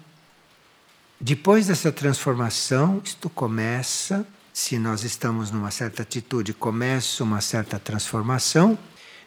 Depois 1.20 1.66
dessa 1.66 1.92
transformação, 1.92 3.02
isto 3.04 3.28
começa, 3.28 4.26
se 4.54 4.78
nós 4.78 5.04
estamos 5.04 5.50
numa 5.50 5.72
certa 5.72 6.04
atitude, 6.04 6.54
começa 6.54 7.24
uma 7.24 7.42
certa 7.42 7.80
transformação, 7.80 8.78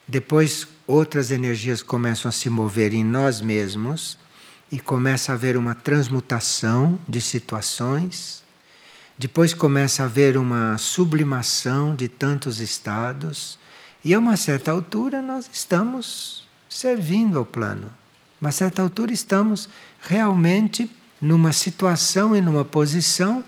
depois 0.07 0.69
outras 0.87 1.33
energias 1.33 1.83
começam 1.83 2.29
a 2.29 2.33
se 2.33 2.49
mover 2.49 2.95
em 2.95 3.05
nós 3.05 3.41
mesmos 3.41 4.17
e 4.71 4.79
começa 4.79 5.33
a 5.33 5.35
haver 5.35 5.57
uma 5.57 5.75
transmutação 5.75 6.97
de 7.09 7.21
situações 7.21 8.45
depois 9.21 9.53
começa 9.53 10.03
a 10.03 10.07
haver 10.07 10.39
uma 10.39 10.79
sublimação 10.79 11.95
de 11.95 12.09
tantos 12.09 12.59
estados, 12.59 13.59
e 14.03 14.15
a 14.15 14.19
uma 14.19 14.35
certa 14.35 14.71
altura 14.71 15.21
nós 15.21 15.47
estamos 15.53 16.49
servindo 16.71 17.39
ao 17.39 17.45
plano. 17.45 17.93
Uma 18.41 18.51
certa 18.51 18.81
altura 18.81 19.13
estamos 19.13 19.69
realmente 20.01 20.91
numa 21.21 21.53
situação 21.53 22.35
e 22.35 22.41
numa 22.41 22.65
posição 22.65 23.45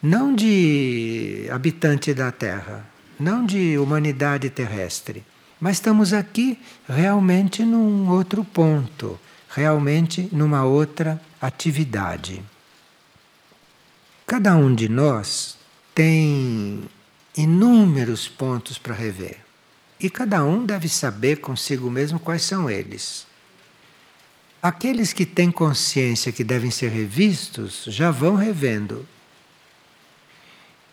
não 0.00 0.32
de 0.32 1.48
habitante 1.50 2.14
da 2.14 2.30
Terra, 2.30 2.86
não 3.18 3.44
de 3.44 3.76
humanidade 3.78 4.48
terrestre, 4.48 5.24
mas 5.60 5.78
estamos 5.78 6.12
aqui 6.12 6.56
realmente 6.88 7.64
num 7.64 8.08
outro 8.10 8.44
ponto, 8.44 9.18
realmente 9.48 10.28
numa 10.30 10.62
outra 10.62 11.20
atividade. 11.42 12.44
Cada 14.26 14.56
um 14.56 14.74
de 14.74 14.88
nós 14.88 15.56
tem 15.94 16.82
inúmeros 17.36 18.26
pontos 18.26 18.76
para 18.76 18.92
rever. 18.92 19.38
E 20.00 20.10
cada 20.10 20.44
um 20.44 20.66
deve 20.66 20.88
saber 20.88 21.36
consigo 21.36 21.88
mesmo 21.88 22.18
quais 22.18 22.42
são 22.42 22.68
eles. 22.68 23.24
Aqueles 24.60 25.12
que 25.12 25.24
têm 25.24 25.52
consciência 25.52 26.32
que 26.32 26.42
devem 26.42 26.72
ser 26.72 26.90
revistos 26.90 27.84
já 27.86 28.10
vão 28.10 28.34
revendo. 28.34 29.06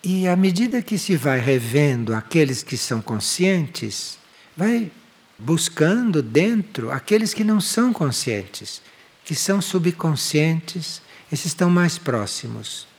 E 0.03 0.27
à 0.27 0.35
medida 0.35 0.83
que 0.83 0.99
se 0.99 1.15
vai 1.15 1.39
revendo 1.39 2.13
aqueles 2.13 2.61
que 2.61 2.77
são 2.77 3.01
conscientes, 3.01 4.19
vai 4.55 4.91
buscando 5.39 6.21
dentro 6.21 6.91
aqueles 6.91 7.33
que 7.33 7.43
não 7.43 7.59
são 7.59 7.91
conscientes, 7.91 8.79
que 9.25 9.33
são 9.33 9.59
subconscientes, 9.59 11.01
esses 11.31 11.47
estão 11.47 11.69
mais 11.69 11.97
próximos. 11.97 12.92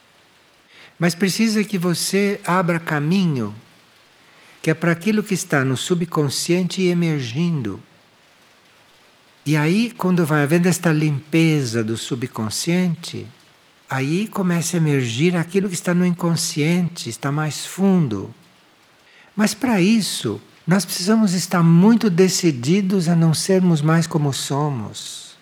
Mas 0.98 1.14
precisa 1.14 1.64
que 1.64 1.76
você 1.76 2.40
abra 2.44 2.78
caminho, 2.78 3.54
que 4.62 4.70
é 4.70 4.74
para 4.74 4.92
aquilo 4.92 5.22
que 5.22 5.34
está 5.34 5.64
no 5.64 5.76
subconsciente 5.76 6.80
e 6.80 6.88
emergindo. 6.88 7.80
E 9.44 9.56
aí, 9.56 9.90
quando 9.90 10.24
vai 10.24 10.42
havendo 10.42 10.68
esta 10.68 10.90
limpeza 10.90 11.84
do 11.84 11.98
subconsciente, 11.98 13.26
aí 13.90 14.26
começa 14.26 14.76
a 14.76 14.78
emergir 14.78 15.36
aquilo 15.36 15.68
que 15.68 15.74
está 15.74 15.92
no 15.92 16.06
inconsciente, 16.06 17.10
está 17.10 17.30
mais 17.30 17.66
fundo. 17.66 18.34
Mas 19.36 19.52
para 19.52 19.82
isso, 19.82 20.40
nós 20.66 20.84
precisamos 20.84 21.34
estar 21.34 21.62
muito 21.62 22.08
decididos 22.08 23.06
a 23.08 23.14
não 23.14 23.34
sermos 23.34 23.82
mais 23.82 24.06
como 24.06 24.32
somos. 24.32 25.36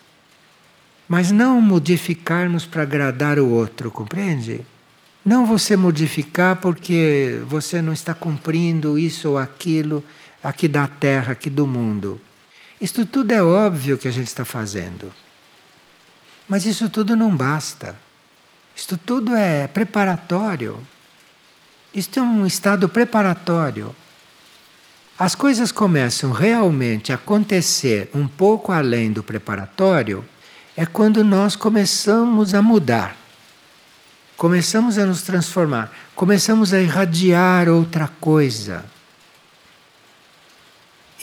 Mas 1.07 1.31
não 1.31 1.61
modificarmos 1.61 2.65
para 2.65 2.83
agradar 2.83 3.39
o 3.39 3.47
outro, 3.47 3.89
compreende? 3.89 4.65
Não 5.25 5.45
você 5.45 5.77
modificar 5.77 6.57
porque 6.57 7.41
você 7.47 7.81
não 7.81 7.93
está 7.93 8.13
cumprindo 8.13 8.99
isso 8.99 9.29
ou 9.29 9.37
aquilo 9.37 10.03
aqui 10.43 10.67
da 10.67 10.85
terra, 10.85 11.31
aqui 11.31 11.49
do 11.49 11.65
mundo. 11.65 12.19
Isto 12.81 13.05
tudo 13.05 13.31
é 13.31 13.41
óbvio 13.41 13.97
que 13.97 14.09
a 14.09 14.11
gente 14.11 14.27
está 14.27 14.43
fazendo. 14.43 15.13
Mas 16.47 16.65
isso 16.65 16.89
tudo 16.89 17.15
não 17.15 17.33
basta. 17.33 17.95
Isto 18.75 18.97
tudo 18.97 19.33
é 19.33 19.65
preparatório. 19.65 20.77
Isto 21.93 22.19
é 22.19 22.21
um 22.21 22.45
estado 22.45 22.89
preparatório. 22.89 23.95
As 25.17 25.35
coisas 25.35 25.71
começam 25.71 26.33
realmente 26.33 27.13
a 27.13 27.15
acontecer 27.15 28.09
um 28.13 28.27
pouco 28.27 28.73
além 28.73 29.13
do 29.13 29.23
preparatório 29.23 30.25
é 30.75 30.85
quando 30.85 31.23
nós 31.23 31.55
começamos 31.55 32.53
a 32.53 32.61
mudar 32.61 33.22
começamos 34.43 34.97
a 34.97 35.05
nos 35.05 35.21
transformar, 35.21 35.89
começamos 36.13 36.73
a 36.73 36.81
irradiar 36.81 37.69
outra 37.69 38.09
coisa. 38.09 38.83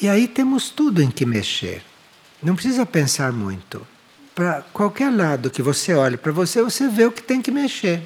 E 0.00 0.08
aí 0.08 0.26
temos 0.26 0.70
tudo 0.70 1.02
em 1.02 1.10
que 1.10 1.26
mexer. 1.26 1.82
Não 2.42 2.54
precisa 2.54 2.86
pensar 2.86 3.30
muito. 3.30 3.86
Para 4.34 4.62
qualquer 4.72 5.12
lado 5.12 5.50
que 5.50 5.60
você 5.60 5.92
olhe 5.92 6.16
para 6.16 6.32
você, 6.32 6.62
você 6.62 6.88
vê 6.88 7.04
o 7.04 7.12
que 7.12 7.22
tem 7.22 7.42
que 7.42 7.50
mexer. 7.50 8.02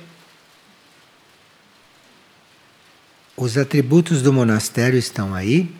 Os 3.36 3.56
atributos 3.56 4.20
do 4.20 4.32
monastério 4.32 4.98
estão 4.98 5.32
aí, 5.32 5.72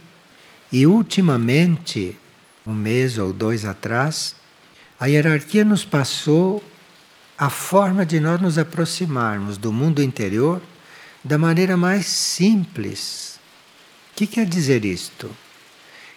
e 0.70 0.86
ultimamente, 0.86 2.16
um 2.64 2.72
mês 2.72 3.18
ou 3.18 3.32
dois 3.32 3.64
atrás, 3.64 4.36
a 5.00 5.06
hierarquia 5.06 5.64
nos 5.64 5.84
passou 5.84 6.62
a 7.36 7.50
forma 7.50 8.06
de 8.06 8.20
nós 8.20 8.40
nos 8.40 8.58
aproximarmos 8.58 9.58
do 9.58 9.72
mundo 9.72 10.02
interior 10.02 10.62
da 11.22 11.38
maneira 11.38 11.76
mais 11.76 12.06
simples. 12.06 13.40
O 14.12 14.16
que 14.16 14.26
quer 14.26 14.46
dizer 14.46 14.84
isto? 14.84 15.30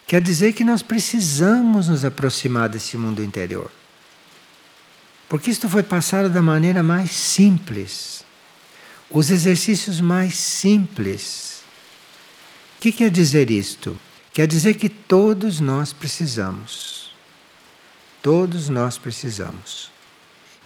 Quer 0.06 0.20
dizer 0.22 0.52
que 0.52 0.64
nós 0.64 0.82
precisamos 0.82 1.88
nos 1.88 2.04
aproximar 2.04 2.68
desse 2.68 2.96
mundo 2.96 3.22
interior. 3.22 3.70
Porque 5.28 5.50
isto 5.50 5.68
foi 5.68 5.82
passado 5.82 6.30
da 6.30 6.40
maneira 6.40 6.82
mais 6.82 7.10
simples. 7.10 8.24
Os 9.10 9.30
exercícios 9.30 10.00
mais 10.00 10.36
simples. 10.36 11.62
O 12.76 12.80
que 12.80 12.92
quer 12.92 13.10
dizer 13.10 13.50
isto? 13.50 13.98
Quer 14.32 14.46
dizer 14.46 14.74
que 14.74 14.88
todos 14.88 15.60
nós 15.60 15.92
precisamos. 15.92 17.12
Todos 18.22 18.68
nós 18.68 18.96
precisamos. 18.96 19.90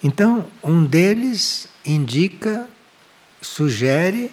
Então, 0.02 0.46
um 0.62 0.84
deles 0.84 1.68
indica, 1.84 2.68
sugere 3.40 4.32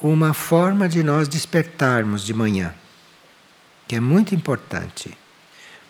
uma 0.00 0.32
forma 0.32 0.88
de 0.88 1.02
nós 1.02 1.28
despertarmos 1.28 2.24
de 2.24 2.32
manhã, 2.32 2.74
que 3.88 3.96
é 3.96 4.00
muito 4.00 4.34
importante. 4.34 5.16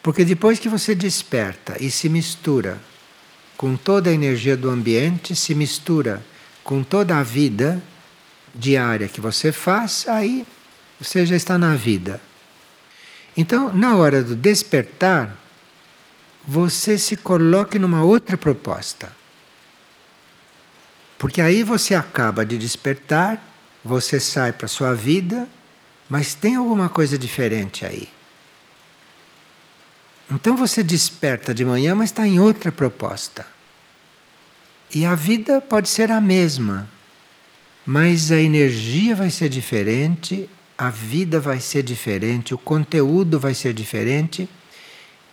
Porque 0.03 0.25
depois 0.25 0.59
que 0.59 0.69
você 0.69 0.95
desperta 0.95 1.77
e 1.79 1.91
se 1.91 2.09
mistura 2.09 2.81
com 3.57 3.77
toda 3.77 4.09
a 4.09 4.13
energia 4.13 4.57
do 4.57 4.71
ambiente, 4.71 5.37
se 5.37 5.55
mistura 5.55 6.25
com 6.65 6.83
toda 6.83 7.19
a 7.19 7.23
vida 7.23 7.83
diária 8.55 9.07
que 9.07 9.21
você 9.21 9.53
faz, 9.53 10.07
aí 10.09 10.47
você 10.99 11.27
já 11.27 11.37
está 11.37 11.59
na 11.59 11.75
vida. 11.75 12.21
Então, 13.37 13.73
na 13.73 13.97
hora 13.97 14.23
do 14.23 14.35
despertar, 14.35 15.37
você 16.47 16.99
se 16.99 17.17
coloque 17.17 17.79
numa 17.79 18.03
outra 18.03 18.37
proposta. 18.37 19.13
Porque 21.19 21.41
aí 21.41 21.63
você 21.63 21.95
acaba 21.95 22.47
de 22.47 22.57
despertar, 22.57 23.43
você 23.85 24.19
sai 24.19 24.53
para 24.53 24.67
a 24.67 24.69
sua 24.69 24.95
vida, 24.95 25.49
mas 26.09 26.35
tem 26.35 26.57
alguma 26.57 26.89
coisa 26.89 27.19
diferente 27.19 27.85
aí. 27.85 28.09
Então 30.31 30.57
você 30.57 30.83
desperta 30.83 31.53
de 31.53 31.65
manhã, 31.65 31.95
mas 31.95 32.11
está 32.11 32.27
em 32.27 32.41
outra 32.41 32.73
proposta. 32.73 33.47
E 34.95 35.05
a 35.05 35.15
vida 35.15 35.61
pode 35.61 35.89
ser 35.89 36.11
a 36.11 36.21
mesma, 36.21 36.89
mas 37.85 38.33
a 38.33 38.41
energia 38.41 39.15
vai 39.15 39.31
ser 39.31 39.49
diferente, 39.49 40.49
a 40.77 40.89
vida 40.89 41.39
vai 41.39 41.61
ser 41.61 41.83
diferente, 41.83 42.55
o 42.55 42.59
conteúdo 42.59 43.39
vai 43.39 43.55
ser 43.55 43.73
diferente 43.73 44.49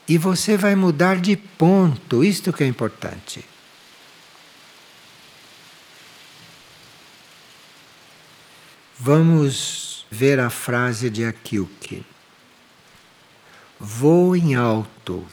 e 0.07 0.17
você 0.17 0.55
vai 0.55 0.75
mudar 0.75 1.19
de 1.19 1.35
ponto. 1.35 2.23
Isto 2.23 2.53
que 2.53 2.63
é 2.63 2.67
importante. 2.67 3.43
Vamos 8.97 10.05
ver 10.09 10.39
a 10.39 10.49
frase 10.49 11.09
de 11.09 11.25
Akilke. 11.25 12.05
Voe 13.79 14.55
alto, 14.55 15.27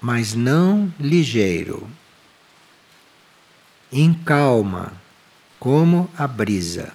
mas 0.00 0.34
não 0.34 0.92
ligeiro. 0.98 1.90
Em 3.92 4.14
calma, 4.14 4.92
como 5.58 6.08
a 6.16 6.26
brisa. 6.26 6.94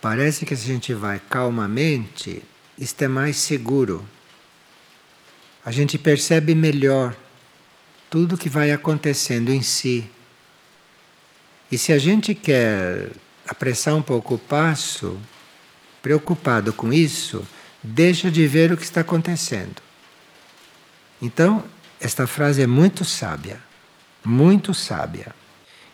Parece 0.00 0.46
que 0.46 0.54
se 0.54 0.64
a 0.64 0.66
gente 0.74 0.94
vai 0.94 1.18
calmamente, 1.18 2.42
é 2.78 3.08
mais 3.08 3.36
seguro. 3.36 4.04
A 5.64 5.70
gente 5.70 5.96
percebe 5.96 6.54
melhor 6.54 7.16
tudo 8.10 8.36
que 8.36 8.48
vai 8.48 8.70
acontecendo 8.70 9.50
em 9.50 9.62
si. 9.62 10.08
E 11.70 11.78
se 11.78 11.92
a 11.92 11.98
gente 11.98 12.34
quer 12.34 13.10
apressar 13.48 13.94
um 13.94 14.02
pouco 14.02 14.34
o 14.34 14.38
passo, 14.38 15.18
preocupado 16.02 16.72
com 16.72 16.92
isso, 16.92 17.46
deixa 17.82 18.30
de 18.30 18.46
ver 18.46 18.72
o 18.72 18.76
que 18.76 18.84
está 18.84 19.00
acontecendo. 19.00 19.82
Então, 21.20 21.64
esta 22.00 22.26
frase 22.26 22.62
é 22.62 22.66
muito 22.66 23.04
sábia, 23.04 23.58
muito 24.24 24.74
sábia. 24.74 25.34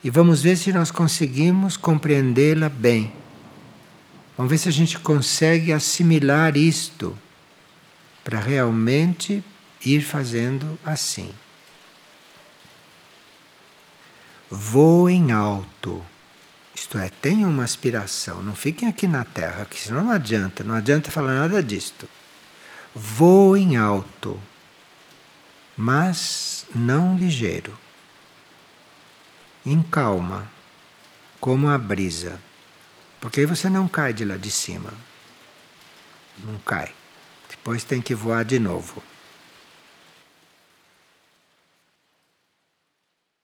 E 0.02 0.10
vamos 0.10 0.42
ver 0.42 0.56
se 0.56 0.72
nós 0.72 0.90
conseguimos 0.90 1.76
compreendê-la 1.76 2.68
bem. 2.68 3.12
Vamos 4.40 4.52
ver 4.52 4.56
se 4.56 4.70
a 4.70 4.72
gente 4.72 4.98
consegue 4.98 5.70
assimilar 5.70 6.56
isto 6.56 7.14
para 8.24 8.40
realmente 8.40 9.44
ir 9.84 10.00
fazendo 10.00 10.78
assim. 10.82 11.30
Voem 14.50 15.30
alto. 15.30 16.02
Isto 16.74 16.96
é, 16.96 17.10
tenham 17.10 17.50
uma 17.50 17.64
aspiração, 17.64 18.42
não 18.42 18.54
fiquem 18.54 18.88
aqui 18.88 19.06
na 19.06 19.26
terra, 19.26 19.66
que 19.66 19.78
senão 19.78 20.04
não 20.04 20.10
adianta, 20.10 20.64
não 20.64 20.74
adianta 20.74 21.10
falar 21.10 21.34
nada 21.34 21.62
disto. 21.62 22.08
Voem 22.94 23.76
alto, 23.76 24.40
mas 25.76 26.64
não 26.74 27.14
ligeiro. 27.14 27.78
Em 29.66 29.82
calma, 29.82 30.50
como 31.38 31.68
a 31.68 31.76
brisa. 31.76 32.40
Porque 33.20 33.40
aí 33.40 33.46
você 33.46 33.68
não 33.68 33.86
cai 33.86 34.12
de 34.12 34.24
lá 34.24 34.36
de 34.36 34.50
cima. 34.50 34.92
Não 36.38 36.58
cai. 36.60 36.92
Depois 37.48 37.84
tem 37.84 38.00
que 38.00 38.14
voar 38.14 38.44
de 38.44 38.58
novo. 38.58 39.02